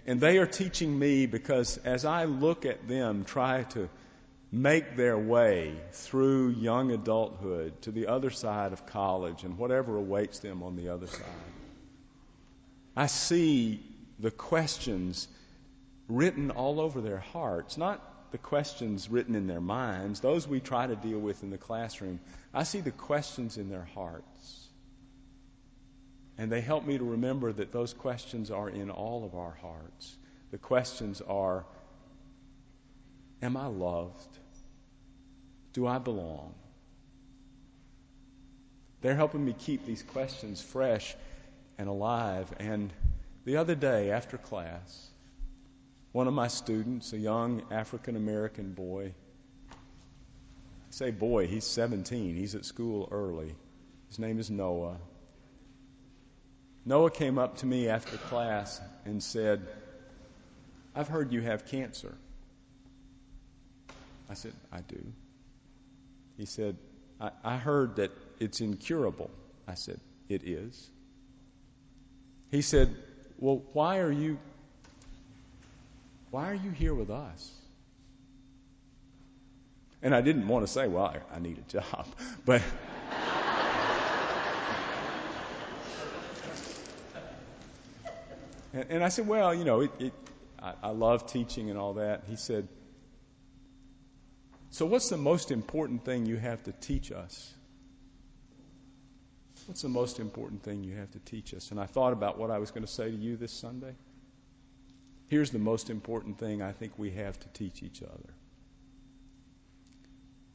And 0.06 0.20
they 0.20 0.38
are 0.38 0.46
teaching 0.46 0.98
me 0.98 1.26
because 1.26 1.76
as 1.78 2.04
I 2.04 2.24
look 2.24 2.66
at 2.66 2.88
them 2.88 3.24
try 3.24 3.62
to 3.74 3.88
make 4.50 4.96
their 4.96 5.18
way 5.18 5.74
through 5.92 6.50
young 6.50 6.90
adulthood 6.90 7.82
to 7.82 7.92
the 7.92 8.06
other 8.08 8.30
side 8.30 8.72
of 8.72 8.86
college 8.86 9.44
and 9.44 9.58
whatever 9.58 9.96
awaits 9.96 10.40
them 10.40 10.62
on 10.62 10.76
the 10.76 10.88
other 10.88 11.06
side, 11.06 11.24
I 12.96 13.06
see 13.06 13.82
the 14.18 14.30
questions 14.30 15.28
written 16.08 16.50
all 16.50 16.80
over 16.80 17.00
their 17.00 17.18
hearts, 17.18 17.76
not 17.76 18.00
the 18.34 18.38
questions 18.38 19.08
written 19.08 19.36
in 19.36 19.46
their 19.46 19.60
minds, 19.60 20.18
those 20.18 20.48
we 20.48 20.58
try 20.58 20.88
to 20.88 20.96
deal 20.96 21.20
with 21.20 21.44
in 21.44 21.50
the 21.50 21.56
classroom. 21.56 22.18
I 22.52 22.64
see 22.64 22.80
the 22.80 22.90
questions 22.90 23.58
in 23.58 23.70
their 23.70 23.86
hearts. 23.94 24.68
And 26.36 26.50
they 26.50 26.60
help 26.60 26.84
me 26.84 26.98
to 26.98 27.04
remember 27.04 27.52
that 27.52 27.70
those 27.70 27.94
questions 27.94 28.50
are 28.50 28.68
in 28.68 28.90
all 28.90 29.24
of 29.24 29.36
our 29.36 29.56
hearts. 29.62 30.16
The 30.50 30.58
questions 30.58 31.20
are 31.20 31.64
Am 33.40 33.56
I 33.56 33.66
loved? 33.66 34.38
Do 35.72 35.86
I 35.86 35.98
belong? 35.98 36.54
They're 39.00 39.14
helping 39.14 39.44
me 39.44 39.54
keep 39.56 39.86
these 39.86 40.02
questions 40.02 40.60
fresh 40.60 41.14
and 41.78 41.88
alive. 41.88 42.52
And 42.58 42.92
the 43.44 43.58
other 43.58 43.76
day 43.76 44.10
after 44.10 44.38
class, 44.38 45.10
one 46.14 46.28
of 46.28 46.32
my 46.32 46.46
students, 46.46 47.12
a 47.12 47.18
young 47.18 47.60
African 47.72 48.14
American 48.14 48.72
boy, 48.72 49.12
I 49.68 49.74
say 50.90 51.10
boy, 51.10 51.48
he's 51.48 51.64
17, 51.64 52.36
he's 52.36 52.54
at 52.54 52.64
school 52.64 53.08
early. 53.10 53.52
His 54.10 54.20
name 54.20 54.38
is 54.38 54.48
Noah. 54.48 54.96
Noah 56.84 57.10
came 57.10 57.36
up 57.36 57.56
to 57.58 57.66
me 57.66 57.88
after 57.88 58.16
class 58.16 58.80
and 59.04 59.20
said, 59.20 59.66
I've 60.94 61.08
heard 61.08 61.32
you 61.32 61.40
have 61.40 61.66
cancer. 61.66 62.14
I 64.30 64.34
said, 64.34 64.52
I 64.72 64.82
do. 64.82 65.04
He 66.36 66.46
said, 66.46 66.76
I, 67.20 67.32
I 67.42 67.56
heard 67.56 67.96
that 67.96 68.12
it's 68.38 68.60
incurable. 68.60 69.30
I 69.66 69.74
said, 69.74 69.98
It 70.28 70.46
is. 70.46 70.88
He 72.52 72.62
said, 72.62 72.94
Well, 73.36 73.64
why 73.72 73.98
are 73.98 74.12
you 74.12 74.38
why 76.34 76.50
are 76.50 76.54
you 76.54 76.72
here 76.72 76.92
with 76.92 77.10
us? 77.10 77.52
And 80.02 80.12
I 80.12 80.20
didn't 80.20 80.48
want 80.48 80.66
to 80.66 80.72
say, 80.72 80.88
Well, 80.88 81.04
I, 81.04 81.36
I 81.36 81.38
need 81.38 81.58
a 81.58 81.72
job. 81.72 82.06
But 82.44 82.60
And, 88.72 88.86
and 88.90 89.04
I 89.04 89.08
said, 89.08 89.28
well, 89.28 89.54
you 89.54 89.64
know, 89.64 89.82
it, 89.82 89.92
it, 90.00 90.12
I, 90.60 90.72
I 90.82 90.88
love 90.90 91.28
teaching 91.28 91.70
and 91.70 91.78
all 91.78 91.94
that. 91.94 92.24
He 92.28 92.34
said, 92.34 92.66
so 94.70 94.84
what's 94.84 95.08
the 95.08 95.16
most 95.16 95.52
important 95.52 96.04
thing 96.04 96.26
you 96.26 96.36
have 96.36 96.64
to 96.64 96.72
teach 96.72 97.12
us? 97.12 97.54
What's 99.66 99.82
the 99.82 99.88
most 99.88 100.18
important 100.18 100.64
thing 100.64 100.82
you 100.82 100.96
have 100.96 101.12
to 101.12 101.20
teach 101.20 101.54
us? 101.54 101.70
And 101.70 101.78
I 101.78 101.86
thought 101.86 102.12
about 102.12 102.36
what 102.36 102.50
I 102.50 102.58
was 102.58 102.72
going 102.72 102.84
to 102.84 102.92
say 102.92 103.08
to 103.12 103.16
you 103.16 103.36
this 103.36 103.52
Sunday. 103.52 103.94
Here's 105.28 105.50
the 105.50 105.58
most 105.58 105.90
important 105.90 106.38
thing 106.38 106.62
I 106.62 106.72
think 106.72 106.92
we 106.98 107.10
have 107.12 107.38
to 107.40 107.48
teach 107.48 107.82
each 107.82 108.02
other 108.02 108.34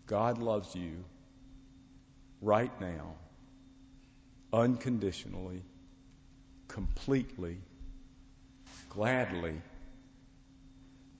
God 0.05 0.39
loves 0.39 0.75
you 0.75 1.03
right 2.41 2.71
now, 2.81 3.13
unconditionally, 4.53 5.61
completely, 6.67 7.57
gladly. 8.89 9.61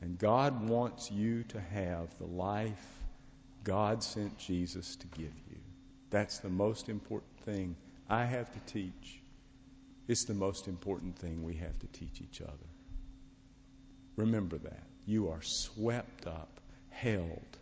And 0.01 0.17
God 0.17 0.67
wants 0.69 1.11
you 1.11 1.43
to 1.49 1.59
have 1.59 2.17
the 2.17 2.25
life 2.25 2.99
God 3.63 4.01
sent 4.01 4.37
Jesus 4.37 4.95
to 4.95 5.07
give 5.07 5.33
you. 5.49 5.57
That's 6.09 6.39
the 6.39 6.49
most 6.49 6.89
important 6.89 7.37
thing 7.41 7.75
I 8.09 8.23
have 8.25 8.51
to 8.53 8.59
teach. 8.71 9.21
It's 10.07 10.23
the 10.23 10.33
most 10.33 10.67
important 10.67 11.15
thing 11.15 11.43
we 11.43 11.55
have 11.55 11.77
to 11.79 11.87
teach 11.87 12.21
each 12.21 12.41
other. 12.41 12.69
Remember 14.19 14.57
that. 14.57 14.83
You 15.05 15.29
are 15.29 15.41
swept 15.41 16.27
up, 16.27 16.59
held 16.89 17.57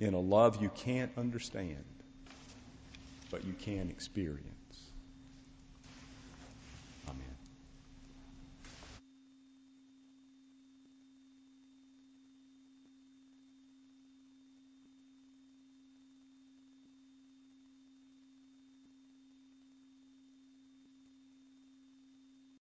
in 0.00 0.12
a 0.12 0.18
love 0.18 0.60
you 0.60 0.70
can't 0.74 1.12
understand, 1.16 1.84
but 3.30 3.44
you 3.44 3.52
can 3.52 3.90
experience. 3.90 4.53